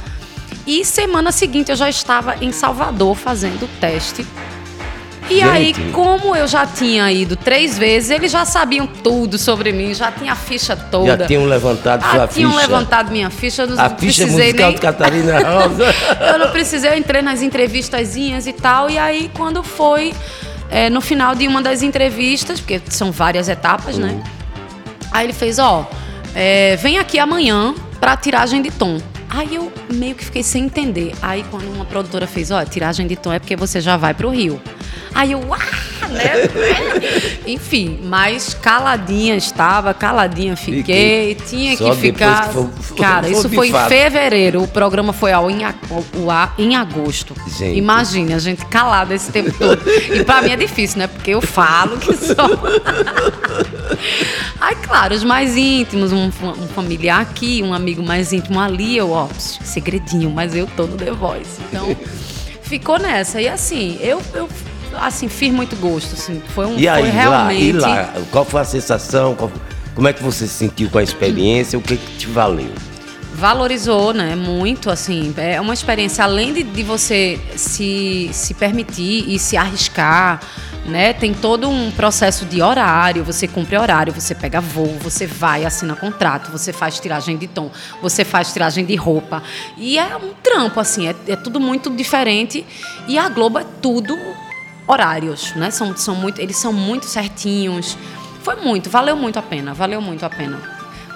E 0.66 0.84
semana 0.86 1.32
seguinte 1.32 1.72
eu 1.72 1.76
já 1.78 1.90
estava 1.90 2.36
em 2.42 2.52
Salvador 2.52 3.16
fazendo 3.16 3.64
o 3.64 3.68
teste. 3.80 4.26
E 5.30 5.42
aí, 5.42 5.74
Gente. 5.74 5.92
como 5.92 6.34
eu 6.38 6.48
já 6.48 6.66
tinha 6.66 7.12
ido 7.12 7.36
três 7.36 7.78
vezes, 7.78 8.12
eles 8.12 8.32
já 8.32 8.46
sabiam 8.46 8.88
tudo 8.88 9.38
sobre 9.38 9.74
mim, 9.74 9.94
já 9.94 10.10
tinha 10.10 10.32
a 10.32 10.36
ficha 10.38 10.74
toda. 10.74 11.18
Já 11.18 11.28
tinham 11.28 11.44
levantado 11.46 12.02
Ah, 12.06 12.12
sua 12.16 12.28
tinham 12.30 12.52
ficha. 12.52 12.62
levantado 12.62 13.12
minha 13.12 13.30
ficha, 13.30 13.64
eu 13.64 13.68
não 13.68 13.76
A 13.78 13.90
ficha 13.90 14.24
precisei 14.24 14.32
musical 14.54 14.68
nem... 14.68 14.76
de 14.76 14.82
Catarina 14.82 15.40
Rosa. 15.44 15.84
eu 16.32 16.40
não 16.40 16.50
precisei, 16.52 16.92
eu 16.92 16.98
entrei 16.98 17.22
nas 17.22 17.42
entrevistazinhas 17.42 18.48
e 18.48 18.54
tal, 18.54 18.90
e 18.90 18.98
aí 18.98 19.30
quando 19.36 19.62
foi 19.64 20.14
é, 20.70 20.90
no 20.90 21.02
final 21.02 21.36
de 21.36 21.46
uma 21.46 21.62
das 21.62 21.82
entrevistas, 21.84 22.62
porque 22.62 22.82
são 22.90 23.12
várias 23.12 23.50
etapas, 23.50 23.98
né? 23.98 24.22
Aí 25.12 25.26
ele 25.26 25.34
fez, 25.34 25.60
ó, 25.60 25.90
é, 26.36 26.76
vem 26.78 26.98
aqui 26.98 27.20
amanhã 27.20 27.74
pra 28.00 28.16
tiragem 28.16 28.62
de 28.62 28.72
tom. 28.72 29.00
Aí 29.30 29.56
eu 29.56 29.72
meio 29.92 30.16
que 30.16 30.26
fiquei 30.26 30.44
sem 30.44 30.66
entender. 30.66 31.14
Aí 31.22 31.46
quando 31.52 31.72
uma 31.74 31.86
produtora 31.86 32.26
fez, 32.26 32.52
ó, 32.52 32.64
tiragem 32.64 33.08
de 33.08 33.16
tom 33.16 33.34
é 33.34 33.40
porque 33.40 33.56
você 33.56 33.82
já 33.82 33.98
vai 33.98 34.14
pro 34.14 34.30
Rio. 34.30 34.62
Aí 35.14 35.32
eu, 35.32 35.54
ah, 35.54 35.60
né? 36.18 36.34
Enfim, 37.48 38.00
mas 38.04 38.54
caladinha 38.54 39.36
estava, 39.36 39.94
caladinha 39.94 40.56
fiquei, 40.56 41.36
tinha 41.36 41.78
Só 41.78 41.92
que 41.92 42.02
ficar. 42.02 42.48
que 42.48 42.54
for- 42.54 42.70
Cara, 42.98 43.28
for 43.28 43.32
isso 43.34 43.50
foi 43.50 43.70
em 43.70 43.74
fevereiro, 43.88 44.64
o 44.64 44.68
programa 44.68 45.14
foi 45.14 45.32
ao 45.32 45.50
em, 45.50 45.64
a- 45.64 45.74
o 46.16 46.30
ar 46.30 46.54
em 46.58 46.76
agosto. 46.76 47.34
Gente. 47.58 47.78
Imagine, 47.78 48.34
a 48.34 48.40
gente 48.40 48.66
calada 48.66 49.14
esse 49.16 49.32
tempo 49.32 49.52
todo. 49.58 49.82
E 50.14 50.24
pra 50.24 50.42
mim 50.42 50.52
é 50.52 50.56
difícil, 50.58 51.00
né? 51.00 51.08
Porque 51.08 51.32
eu 51.32 51.42
falo 51.42 51.98
que 51.98 52.14
só. 52.16 52.34
Aí, 54.60 54.76
claro, 54.76 55.14
os 55.16 55.24
mais 55.24 55.56
íntimos, 55.56 56.12
um, 56.12 56.26
um 56.26 56.68
familiar 56.76 57.22
aqui, 57.22 57.62
um 57.64 57.74
amigo 57.74 58.04
mais 58.04 58.34
íntimo 58.34 58.60
ali, 58.60 58.98
eu, 58.98 59.12
ó, 59.12 59.28
segredinho, 59.38 60.30
mas 60.30 60.56
eu 60.56 60.68
tô 60.76 60.86
no 60.88 60.98
The 60.98 61.12
Voice. 61.12 61.60
Então, 61.70 61.96
ficou 62.62 63.00
nessa. 63.00 63.42
E 63.42 63.48
assim, 63.48 63.98
eu, 64.02 64.22
eu 64.34 64.50
assim, 65.00 65.28
fiz 65.28 65.52
muito 65.52 65.76
gosto. 65.78 66.14
Assim, 66.14 66.42
foi 66.54 66.66
um 66.66 66.78
E 66.78 66.88
aí, 66.88 67.02
foi 67.04 67.12
lá, 67.12 67.22
realmente. 67.48 67.64
e 67.64 67.72
lá, 67.74 68.14
qual 68.32 68.46
foi 68.46 68.62
a 68.62 68.66
sensação? 68.66 69.36
Qual- 69.36 69.52
como 69.96 70.08
é 70.08 70.14
que 70.14 70.22
você 70.24 70.46
se 70.48 70.54
sentiu 70.54 70.90
com 70.90 70.98
a 71.00 71.04
experiência? 71.04 71.78
O 71.78 71.82
que, 71.82 71.98
que 71.98 72.18
te 72.18 72.28
valeu? 72.28 72.70
valorizou, 73.34 74.14
né? 74.14 74.36
Muito, 74.36 74.90
assim. 74.90 75.32
É 75.38 75.62
uma 75.62 75.74
experiência, 75.74 76.24
além 76.24 76.54
de, 76.54 76.64
de 76.64 76.82
você 76.82 77.40
se, 77.56 78.30
se 78.34 78.54
permitir 78.56 79.26
e 79.32 79.38
se 79.38 79.56
arriscar, 79.56 80.40
né? 80.86 81.14
Tem 81.14 81.34
todo 81.36 81.70
um 81.70 81.92
processo 81.92 82.46
de 82.46 82.64
horário, 82.64 83.24
você 83.24 83.48
cumpre 83.48 83.78
horário, 83.78 84.12
você 84.12 84.34
pega 84.34 84.60
voo, 84.60 84.98
você 85.02 85.28
vai, 85.28 85.66
assina 85.66 85.96
contrato, 85.96 86.50
você 86.52 86.74
faz 86.74 87.00
tiragem 87.00 87.38
de 87.38 87.46
tom, 87.48 87.70
você 88.02 88.26
faz 88.26 88.52
tiragem 88.52 88.84
de 88.86 88.96
roupa. 88.96 89.44
E 89.78 90.00
é 90.00 90.16
um 90.18 90.34
trampo, 90.42 90.80
assim, 90.80 91.08
é, 91.08 91.16
é 91.28 91.36
tudo 91.36 91.60
muito 91.60 91.92
diferente. 91.92 92.66
E 93.08 93.20
a 93.20 93.30
Globo 93.30 93.60
é 93.60 93.66
tudo 93.82 94.18
horários, 94.88 95.54
né? 95.56 95.70
São, 95.70 95.96
são 95.96 96.16
muito, 96.16 96.40
eles 96.40 96.58
são 96.58 96.72
muito 96.72 97.06
certinhos. 97.06 97.98
Foi 98.42 98.56
muito, 98.56 98.90
valeu 98.90 99.16
muito 99.16 99.38
a 99.38 99.42
pena, 99.42 99.74
valeu 99.74 100.02
muito 100.02 100.26
a 100.26 100.30
pena. 100.30 100.60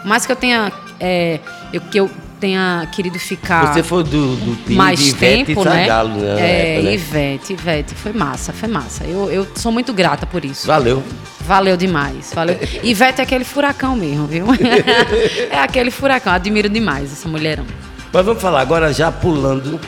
Mais 0.03 0.25
que 0.25 0.31
eu 0.31 0.36
tenha, 0.36 0.71
é, 0.99 1.39
eu, 1.71 1.81
que 1.81 1.97
eu 1.97 2.12
tenha 2.39 2.89
querido 2.91 3.19
ficar 3.19 3.71
Você 3.71 3.84
foi 3.84 4.03
do, 4.03 4.36
do 4.36 4.55
time 4.63 4.75
mais 4.75 4.99
de 4.99 5.10
Ivete 5.10 5.45
tempo, 5.45 5.63
né? 5.63 5.81
Zagalo, 5.81 6.15
né? 6.15 6.41
É, 6.41 6.73
época, 6.73 6.84
né? 6.84 6.93
Ivete, 6.95 7.53
Ivete, 7.53 7.95
foi 7.95 8.12
massa, 8.12 8.51
foi 8.51 8.67
massa. 8.67 9.05
Eu, 9.05 9.31
eu 9.31 9.47
sou 9.55 9.71
muito 9.71 9.93
grata 9.93 10.25
por 10.25 10.43
isso. 10.43 10.67
Valeu. 10.67 11.03
Valeu 11.41 11.77
demais, 11.77 12.31
valeu. 12.34 12.57
Ivete 12.84 13.19
é 13.19 13.23
aquele 13.23 13.43
furacão 13.43 13.95
mesmo, 13.95 14.25
viu? 14.25 14.47
é 15.49 15.60
aquele 15.60 15.91
furacão, 15.91 16.34
admiro 16.34 16.67
demais 16.67 17.13
essa 17.13 17.29
mulherão. 17.29 17.65
Mas 18.12 18.25
vamos 18.25 18.41
falar 18.41 18.62
agora 18.62 18.91
já 18.91 19.12
pulando 19.12 19.79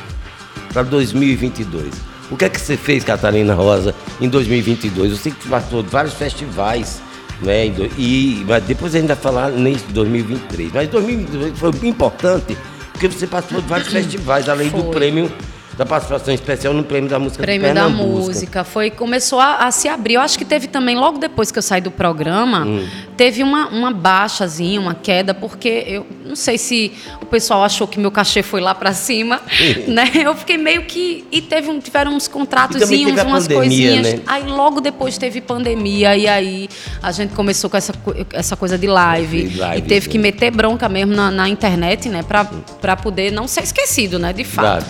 para 0.71 0.83
2022. 0.83 2.12
O 2.33 2.35
que 2.35 2.45
é 2.45 2.49
que 2.49 2.59
você 2.59 2.75
fez, 2.75 3.03
Catarina 3.03 3.53
Rosa, 3.53 3.93
em 4.19 4.27
2022? 4.27 5.11
Eu 5.11 5.17
sei 5.17 5.31
que 5.31 5.47
passou 5.47 5.83
de 5.83 5.89
vários 5.89 6.15
festivais, 6.15 6.99
né? 7.39 7.69
do- 7.69 7.85
E, 7.95 8.43
mas 8.47 8.63
depois 8.63 8.95
a 8.95 8.97
gente 8.97 9.07
vai 9.07 9.15
falar 9.15 9.49
nesse 9.51 9.85
2023. 9.89 10.71
Mas 10.73 10.89
2022 10.89 11.59
foi 11.59 11.71
importante 11.87 12.57
porque 12.91 13.07
você 13.07 13.27
participou 13.27 13.61
de 13.61 13.67
vários 13.69 13.87
festivais, 13.93 14.49
além 14.49 14.69
do 14.69 14.81
Foi. 14.81 14.91
prêmio 14.91 15.31
da 15.77 15.85
participação 15.85 16.31
especial 16.33 16.71
no 16.73 16.83
prêmio 16.83 17.09
da 17.09 17.17
música 17.17 17.41
Prêmio 17.43 17.73
da 17.73 17.89
música 17.89 18.63
foi 18.63 18.91
começou 18.91 19.39
a, 19.39 19.55
a 19.65 19.71
se 19.71 19.87
abrir. 19.87 20.13
Eu 20.15 20.21
acho 20.21 20.37
que 20.37 20.45
teve 20.45 20.67
também 20.67 20.95
logo 20.95 21.17
depois 21.17 21.51
que 21.51 21.57
eu 21.57 21.63
saí 21.63 21.81
do 21.81 21.89
programa, 21.91 22.65
Hum. 22.65 22.87
Teve 23.15 23.43
uma, 23.43 23.67
uma 23.69 23.91
baixazinha, 23.91 24.79
uma 24.79 24.93
queda, 24.95 25.33
porque 25.33 25.83
eu 25.87 26.05
não 26.25 26.35
sei 26.35 26.57
se 26.57 26.91
o 27.21 27.25
pessoal 27.25 27.63
achou 27.63 27.87
que 27.87 27.99
meu 27.99 28.11
cachê 28.11 28.41
foi 28.43 28.61
lá 28.61 28.73
para 28.73 28.93
cima, 28.93 29.41
né? 29.87 30.11
Eu 30.15 30.35
fiquei 30.35 30.57
meio 30.57 30.83
que 30.83 31.25
e 31.31 31.41
teve 31.41 31.69
um, 31.69 31.79
tiveram 31.79 32.15
uns 32.15 32.27
contratozinhos, 32.27 33.21
umas 33.23 33.47
pandemia, 33.47 33.57
coisinhas. 33.57 34.13
né? 34.15 34.19
Aí 34.27 34.43
logo 34.43 34.81
depois 34.81 35.17
teve 35.17 35.41
pandemia 35.41 36.15
e 36.15 36.27
aí 36.27 36.69
a 37.01 37.11
gente 37.11 37.33
começou 37.33 37.69
com 37.69 37.77
essa, 37.77 37.93
essa 38.31 38.55
coisa 38.55 38.77
de 38.77 38.87
live, 38.87 39.43
De 39.49 39.57
live, 39.59 39.77
e 39.79 39.81
teve 39.81 40.09
que 40.09 40.17
né? 40.17 40.23
meter 40.23 40.51
bronca 40.51 40.87
mesmo 40.89 41.15
na, 41.15 41.29
na 41.31 41.49
internet, 41.49 42.09
né, 42.09 42.23
Pra 42.23 42.45
pra 42.81 42.95
poder 42.95 43.31
não 43.31 43.47
ser 43.47 43.63
esquecido, 43.63 44.19
né, 44.19 44.33
de 44.33 44.43
fato. 44.43 44.83
Claro. 44.83 44.85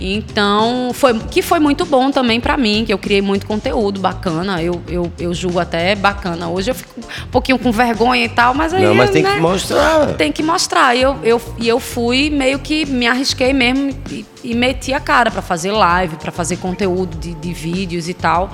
Então, 0.00 0.90
foi, 0.94 1.18
que 1.18 1.42
foi 1.42 1.58
muito 1.58 1.84
bom 1.84 2.10
também 2.10 2.40
pra 2.40 2.56
mim, 2.56 2.84
que 2.84 2.92
eu 2.92 2.98
criei 2.98 3.20
muito 3.20 3.46
conteúdo 3.46 4.00
bacana. 4.00 4.62
Eu, 4.62 4.80
eu, 4.88 5.12
eu 5.18 5.34
julgo 5.34 5.58
até 5.58 5.94
bacana. 5.94 6.48
Hoje 6.48 6.70
eu 6.70 6.74
fico 6.74 7.00
um 7.00 7.30
pouquinho 7.30 7.58
com 7.58 7.67
vergonha 7.72 8.24
e 8.24 8.28
tal, 8.28 8.54
mas 8.54 8.72
aí. 8.74 8.82
Não, 8.84 8.94
mas 8.94 9.10
tem 9.10 9.22
né, 9.22 9.34
que 9.34 9.40
mostrar. 9.40 10.06
Tem 10.14 10.32
que 10.32 10.42
mostrar. 10.42 10.94
E 10.94 11.02
eu, 11.02 11.16
eu, 11.22 11.40
e 11.58 11.68
eu 11.68 11.78
fui 11.80 12.30
meio 12.30 12.58
que 12.58 12.86
me 12.86 13.06
arrisquei 13.06 13.52
mesmo 13.52 13.90
e, 14.10 14.24
e 14.44 14.54
meti 14.54 14.92
a 14.92 15.00
cara 15.00 15.30
pra 15.30 15.42
fazer 15.42 15.72
live, 15.72 16.16
pra 16.16 16.30
fazer 16.32 16.56
conteúdo 16.56 17.16
de, 17.18 17.34
de 17.34 17.52
vídeos 17.52 18.08
e 18.08 18.14
tal. 18.14 18.50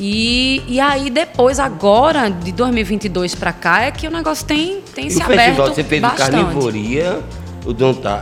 E, 0.00 0.62
e 0.68 0.78
aí 0.78 1.10
depois, 1.10 1.58
agora, 1.58 2.30
de 2.30 2.52
2022 2.52 3.34
pra 3.34 3.52
cá, 3.52 3.82
é 3.82 3.90
que 3.90 4.06
o 4.06 4.10
negócio 4.10 4.46
tem, 4.46 4.80
tem 4.94 5.08
E 5.08 5.10
se 5.10 5.18
o 5.18 5.22
aberto 5.24 5.38
festival, 5.56 5.74
você 5.74 5.84
fez 5.84 6.00
bastante. 6.02 6.30
Carnivoria, 6.30 7.20
o 7.66 7.72
Downtown, 7.72 8.20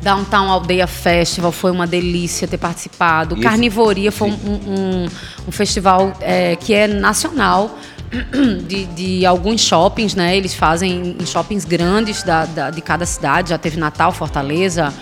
Downtown 0.00 0.48
Aldeia 0.50 0.86
Festival 0.86 1.50
foi 1.50 1.72
uma 1.72 1.86
delícia 1.88 2.46
ter 2.46 2.56
participado. 2.56 3.34
Esse- 3.34 3.42
Carnivoria 3.42 4.12
foi 4.12 4.28
um, 4.30 4.32
um- 4.32 5.06
um 5.48 5.50
festival 5.52 6.12
é, 6.20 6.54
que 6.54 6.72
é 6.72 6.86
nacional. 6.86 7.76
De, 8.66 8.86
de 8.86 9.24
alguns 9.26 9.60
shoppings, 9.60 10.14
né? 10.14 10.36
Eles 10.36 10.54
fazem 10.54 11.16
em 11.20 11.24
shoppings 11.26 11.64
grandes 11.64 12.22
da, 12.24 12.44
da- 12.44 12.70
de 12.70 12.80
cada 12.80 13.06
cidade. 13.06 13.50
Já 13.50 13.58
teve 13.58 13.76
Natal, 13.78 14.10
Fortaleza. 14.12 14.92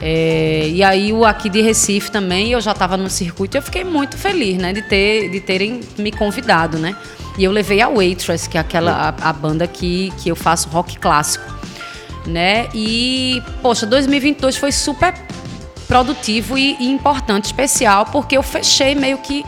é, 0.00 0.68
e 0.68 0.82
aí 0.82 1.12
o 1.12 1.24
aqui 1.24 1.48
de 1.48 1.60
Recife 1.60 2.10
também, 2.10 2.50
eu 2.52 2.60
já 2.60 2.70
estava 2.72 2.96
no 2.96 3.10
circuito 3.10 3.56
e 3.56 3.58
eu 3.58 3.62
fiquei 3.62 3.82
muito 3.84 4.16
feliz, 4.16 4.56
né? 4.58 4.72
De, 4.72 4.82
ter, 4.82 5.28
de 5.30 5.40
terem 5.40 5.80
me 5.98 6.12
convidado, 6.12 6.78
né? 6.78 6.94
E 7.36 7.42
eu 7.44 7.50
levei 7.50 7.80
a 7.80 7.88
Waitress, 7.88 8.48
que 8.48 8.56
é 8.56 8.60
aquela 8.60 8.92
a, 9.20 9.30
a 9.30 9.32
banda 9.32 9.66
que, 9.66 10.12
que 10.22 10.28
eu 10.28 10.36
faço 10.36 10.68
rock 10.68 10.98
clássico 10.98 11.50
né? 12.26 12.68
E, 12.72 13.42
poxa, 13.60 13.84
2022 13.84 14.56
foi 14.56 14.70
super 14.70 15.12
produtivo 15.88 16.56
e, 16.56 16.76
e 16.78 16.86
importante, 16.88 17.46
especial, 17.46 18.06
porque 18.06 18.36
eu 18.36 18.42
fechei 18.42 18.94
meio 18.94 19.18
que 19.18 19.44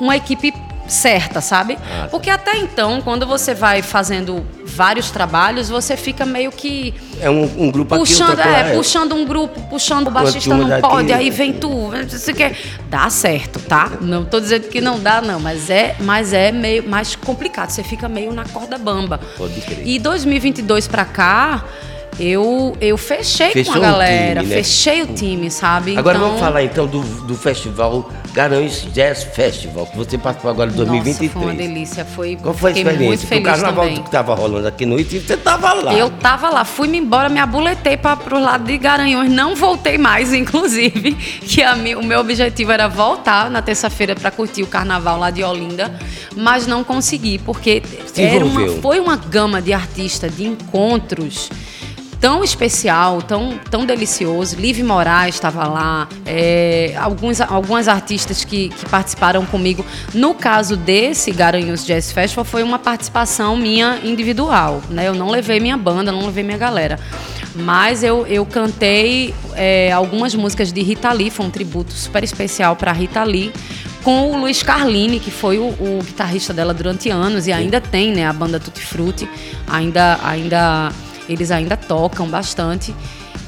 uma 0.00 0.16
equipe 0.16 0.52
certa, 0.90 1.40
sabe? 1.40 1.78
Ah, 1.80 2.02
tá. 2.02 2.08
Porque 2.08 2.28
até 2.28 2.56
então, 2.58 3.00
quando 3.00 3.26
você 3.26 3.54
vai 3.54 3.82
fazendo 3.82 4.44
vários 4.64 5.10
trabalhos, 5.10 5.68
você 5.68 5.96
fica 5.96 6.26
meio 6.26 6.50
que 6.50 6.94
é 7.20 7.30
um, 7.30 7.42
um 7.66 7.70
grupo 7.70 7.94
aqui, 7.94 8.04
puxando, 8.04 8.38
é, 8.38 8.60
acolá, 8.60 8.74
puxando 8.74 9.14
um 9.14 9.24
grupo, 9.24 9.60
puxando 9.68 10.08
o 10.08 10.10
baixista 10.10 10.56
não 10.56 10.68
daqui, 10.68 10.82
pode, 10.82 11.12
aí 11.12 11.30
vem 11.30 11.52
tu, 11.52 11.90
você 12.08 12.32
quer 12.32 12.56
dá 12.88 13.08
certo, 13.10 13.60
tá? 13.60 13.92
Não 14.00 14.24
tô 14.24 14.40
dizendo 14.40 14.68
que 14.68 14.80
não 14.80 14.98
dá 14.98 15.20
não, 15.20 15.38
mas 15.40 15.70
é, 15.70 15.96
mas 16.00 16.32
é 16.32 16.50
meio 16.52 16.88
mais 16.88 17.14
complicado, 17.14 17.70
você 17.70 17.82
fica 17.82 18.08
meio 18.08 18.32
na 18.32 18.44
corda 18.44 18.78
bamba. 18.78 19.20
Pode 19.36 19.60
crer. 19.60 19.86
E 19.86 19.98
2022 19.98 20.88
pra 20.88 21.04
cá, 21.04 21.64
eu 22.20 22.76
eu 22.80 22.98
fechei 22.98 23.50
Fechou 23.50 23.74
com 23.74 23.78
a 23.78 23.82
o 23.82 23.92
galera, 23.92 24.40
time, 24.40 24.54
né? 24.54 24.62
fechei 24.62 25.02
o 25.02 25.06
time, 25.06 25.50
sabe? 25.50 25.96
Agora 25.96 26.18
então, 26.18 26.28
vamos 26.28 26.40
falar 26.40 26.62
então 26.62 26.86
do, 26.86 27.00
do 27.00 27.34
festival 27.34 28.10
Garanhuns 28.32 28.86
Jazz 28.92 29.24
Festival, 29.24 29.86
que 29.86 29.96
você 29.96 30.16
participou 30.16 30.50
agora 30.50 30.70
em 30.70 30.74
2023. 30.74 31.34
Nossa, 31.34 31.40
foi 31.40 31.42
uma 31.42 31.54
delícia, 31.54 32.04
foi 32.04 32.36
Qual 32.36 32.54
foi 32.54 32.70
a 32.70 32.74
fiquei 32.74 32.84
muito 32.92 33.02
experiência? 33.02 33.26
Porque 33.28 33.34
o 33.34 33.42
feliz 33.42 33.60
carnaval 33.60 33.84
também. 33.84 34.02
que 34.02 34.08
estava 34.08 34.34
rolando 34.34 34.68
aqui 34.68 34.86
no 34.86 34.96
Recife, 34.96 35.26
você 35.26 35.34
estava 35.34 35.72
lá. 35.72 35.94
Eu 35.94 36.10
tava 36.10 36.50
lá, 36.50 36.64
fui-me 36.64 36.98
embora, 36.98 37.28
me 37.28 37.40
abuletei 37.40 37.96
para 37.96 38.16
pro 38.16 38.38
lado 38.38 38.64
de 38.64 38.78
Garanhuns, 38.78 39.30
não 39.30 39.56
voltei 39.56 39.98
mais, 39.98 40.32
inclusive, 40.34 41.14
que 41.14 41.62
a 41.62 41.74
o 41.74 42.04
meu 42.04 42.20
objetivo 42.20 42.70
era 42.72 42.88
voltar 42.88 43.50
na 43.50 43.62
terça-feira 43.62 44.14
para 44.14 44.30
curtir 44.30 44.62
o 44.62 44.66
carnaval 44.66 45.18
lá 45.18 45.30
de 45.30 45.42
Olinda, 45.42 45.98
mas 46.36 46.66
não 46.66 46.84
consegui, 46.84 47.38
porque 47.38 47.82
era 48.16 48.44
uma, 48.44 48.68
foi 48.82 49.00
uma 49.00 49.16
gama 49.16 49.62
de 49.62 49.72
artistas, 49.72 50.36
de 50.36 50.44
encontros 50.44 51.48
tão 52.20 52.44
especial, 52.44 53.22
tão, 53.22 53.58
tão 53.70 53.86
delicioso. 53.86 54.56
Liv 54.56 54.82
Moraes 54.82 55.36
estava 55.36 55.66
lá, 55.66 56.06
é, 56.26 56.94
alguns, 56.98 57.40
algumas 57.40 57.88
artistas 57.88 58.44
que, 58.44 58.68
que 58.68 58.86
participaram 58.86 59.44
comigo. 59.46 59.84
No 60.12 60.34
caso 60.34 60.76
desse 60.76 61.30
Garanhuns 61.30 61.86
Jazz 61.86 62.12
Festival, 62.12 62.44
foi 62.44 62.62
uma 62.62 62.78
participação 62.78 63.56
minha 63.56 63.98
individual. 64.04 64.82
Né? 64.90 65.08
Eu 65.08 65.14
não 65.14 65.30
levei 65.30 65.58
minha 65.58 65.78
banda, 65.78 66.12
não 66.12 66.26
levei 66.26 66.44
minha 66.44 66.58
galera. 66.58 66.98
Mas 67.54 68.04
eu, 68.04 68.26
eu 68.26 68.44
cantei 68.46 69.34
é, 69.54 69.90
algumas 69.90 70.34
músicas 70.34 70.72
de 70.72 70.82
Rita 70.82 71.10
Lee, 71.12 71.30
foi 71.30 71.46
um 71.46 71.50
tributo 71.50 71.92
super 71.92 72.22
especial 72.22 72.76
para 72.76 72.92
Rita 72.92 73.24
Lee, 73.24 73.52
com 74.04 74.30
o 74.30 74.38
Luiz 74.38 74.62
Carlini, 74.62 75.18
que 75.18 75.30
foi 75.30 75.58
o, 75.58 75.68
o 75.68 76.00
guitarrista 76.04 76.54
dela 76.54 76.72
durante 76.72 77.10
anos 77.10 77.46
e 77.46 77.52
ainda 77.52 77.80
tem, 77.80 78.12
né, 78.12 78.26
a 78.26 78.32
banda 78.32 78.60
Tutti 78.60 78.80
Frutti, 78.80 79.28
ainda, 79.66 80.18
ainda 80.22 80.92
eles 81.32 81.50
ainda 81.50 81.76
tocam 81.76 82.26
bastante. 82.28 82.94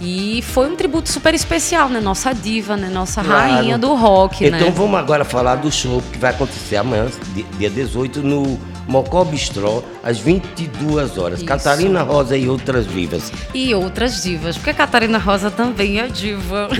E 0.00 0.42
foi 0.42 0.68
um 0.68 0.74
tributo 0.74 1.08
super 1.08 1.32
especial, 1.34 1.88
né? 1.88 2.00
Nossa 2.00 2.32
diva, 2.34 2.76
né? 2.76 2.88
Nossa 2.88 3.22
Claro. 3.22 3.52
rainha 3.54 3.78
do 3.78 3.94
rock, 3.94 4.44
Então 4.46 4.58
né? 4.60 4.70
vamos 4.74 4.98
agora 4.98 5.24
falar 5.24 5.56
do 5.56 5.70
show 5.70 6.02
que 6.12 6.18
vai 6.18 6.30
acontecer 6.30 6.76
amanhã, 6.76 7.06
di- 7.34 7.44
dia 7.56 7.70
18, 7.70 8.20
no 8.22 8.58
Mocó 8.88 9.24
Bistró, 9.24 9.82
às 10.02 10.18
22 10.18 11.18
horas. 11.18 11.38
Isso. 11.38 11.46
Catarina 11.46 12.02
Rosa 12.02 12.36
e 12.36 12.48
outras 12.48 12.86
vivas. 12.86 13.32
E 13.54 13.74
outras 13.74 14.22
divas, 14.22 14.56
porque 14.56 14.70
a 14.70 14.74
Catarina 14.74 15.18
Rosa 15.18 15.50
também 15.50 16.00
é 16.00 16.06
diva. 16.08 16.68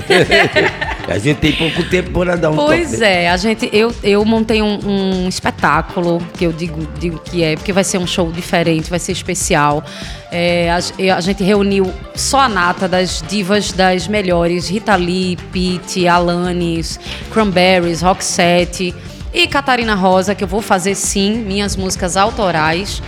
A 1.07 1.17
gente 1.17 1.37
tem 1.37 1.51
pouco 1.51 1.83
tempo 1.89 2.11
para 2.11 2.37
dar 2.37 2.49
um 2.49 2.55
Pois 2.55 2.91
toque. 2.91 3.03
é, 3.03 3.29
a 3.29 3.35
gente, 3.35 3.69
eu, 3.73 3.93
eu 4.01 4.23
montei 4.23 4.61
um, 4.61 4.79
um 4.85 5.27
espetáculo, 5.27 6.25
que 6.37 6.45
eu 6.45 6.53
digo, 6.53 6.87
digo 6.97 7.19
que 7.19 7.43
é, 7.43 7.57
porque 7.57 7.73
vai 7.73 7.83
ser 7.83 7.97
um 7.97 8.07
show 8.07 8.31
diferente, 8.31 8.89
vai 8.89 8.99
ser 8.99 9.11
especial. 9.11 9.83
É, 10.31 10.71
a, 10.71 10.77
a 11.17 11.19
gente 11.21 11.43
reuniu 11.43 11.93
só 12.15 12.39
a 12.39 12.49
nata 12.49 12.87
das 12.87 13.21
divas 13.27 13.73
das 13.73 14.07
melhores, 14.07 14.69
Rita 14.69 14.95
Lee, 14.95 15.37
Pete, 15.51 16.07
Alanis, 16.07 16.97
Cranberries, 17.31 18.01
Roxette 18.01 18.95
e 19.33 19.47
Catarina 19.47 19.95
Rosa, 19.95 20.35
que 20.35 20.43
eu 20.43 20.47
vou 20.47 20.61
fazer 20.61 20.95
sim, 20.95 21.39
minhas 21.39 21.75
músicas 21.75 22.15
autorais. 22.15 23.01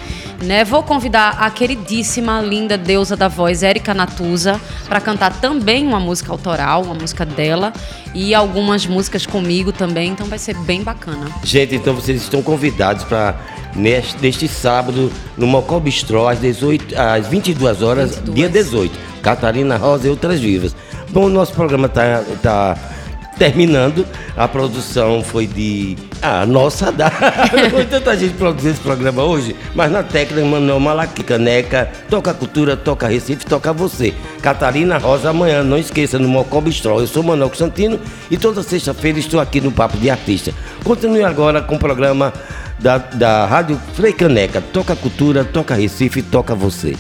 Né? 0.44 0.66
Vou 0.66 0.84
convidar 0.84 1.38
a 1.40 1.50
queridíssima, 1.50 2.42
linda 2.42 2.78
deusa 2.78 3.16
da 3.16 3.28
voz, 3.28 3.64
Érica 3.64 3.94
Natuza, 3.94 4.60
para 4.88 5.00
cantar 5.00 5.40
também 5.40 5.88
uma 5.88 6.00
música 6.00 6.32
autoral, 6.32 6.84
uma 6.84 6.94
música 6.94 7.26
dela, 7.26 7.72
e 8.14 8.36
algumas 8.36 8.86
músicas 8.86 9.26
comigo 9.26 9.72
também, 9.72 10.10
então 10.10 10.28
vai 10.28 10.38
ser 10.38 10.56
bem 10.58 10.84
bacana. 10.84 11.28
Gente, 11.44 11.76
então 11.76 11.96
vocês 11.96 12.22
estão 12.22 12.42
convidados 12.42 13.06
para 13.06 13.36
neste, 13.76 14.22
neste 14.22 14.48
sábado 14.48 15.12
no 15.38 15.48
Mocó 15.48 15.80
Bistró, 15.80 16.28
às, 16.28 16.40
18, 16.40 16.96
às 17.00 17.28
22 17.28 17.82
horas, 17.82 18.16
22. 18.16 18.36
dia 18.36 18.50
18. 18.50 19.00
Catarina 19.22 19.78
Rosa 19.78 20.08
e 20.08 20.10
outras 20.10 20.40
vivas. 20.40 20.76
Bom, 21.10 21.26
o 21.26 21.30
nosso 21.30 21.54
programa 21.54 21.88
está 21.88 22.24
tá 22.42 22.78
terminando. 23.38 24.06
A 24.36 24.48
produção 24.48 25.24
foi 25.24 25.48
de. 25.48 25.96
Ah, 26.22 26.46
nossa, 26.46 26.92
dá. 26.92 27.12
foi 27.70 27.86
tanta 27.86 28.18
gente 28.18 28.34
produzir 28.34 28.70
esse 28.70 28.80
programa 28.80 29.24
hoje, 29.24 29.56
mas 29.74 29.92
na 29.92 30.02
técnica 30.04 30.46
Manuel 30.46 30.80
Malaqui, 30.80 31.24
Caneca, 31.24 31.90
toca 32.10 32.34
cultura, 32.34 32.76
toca 32.76 33.08
Recife, 33.08 33.46
toca 33.46 33.72
você. 33.72 34.14
Catarina 34.42 34.98
Rosa, 34.98 35.30
amanhã, 35.30 35.64
não 35.64 35.78
esqueça, 35.78 36.18
no 36.18 36.28
Mocó 36.28 36.62
Bistró. 36.62 37.00
Eu 37.00 37.08
sou 37.08 37.24
Manuel 37.24 37.50
Constantino 37.50 38.00
e 38.30 38.38
toda 38.38 38.64
sexta-feira 38.64 39.20
estou 39.20 39.40
aqui 39.40 39.62
no 39.62 39.72
Papo 39.72 39.98
de 39.98 40.10
Artista. 40.10 40.54
Continue 40.84 41.24
agora 41.24 41.62
com 41.62 41.76
o 41.76 41.80
programa 41.80 42.34
da, 42.80 42.98
da 42.98 43.46
Rádio 43.46 43.80
Frei 43.94 44.14
Caneca. 44.14 44.62
Toca 44.62 44.96
cultura, 44.96 45.44
toca 45.44 45.76
Recife, 45.76 46.22
toca 46.22 46.56
você. 46.56 46.96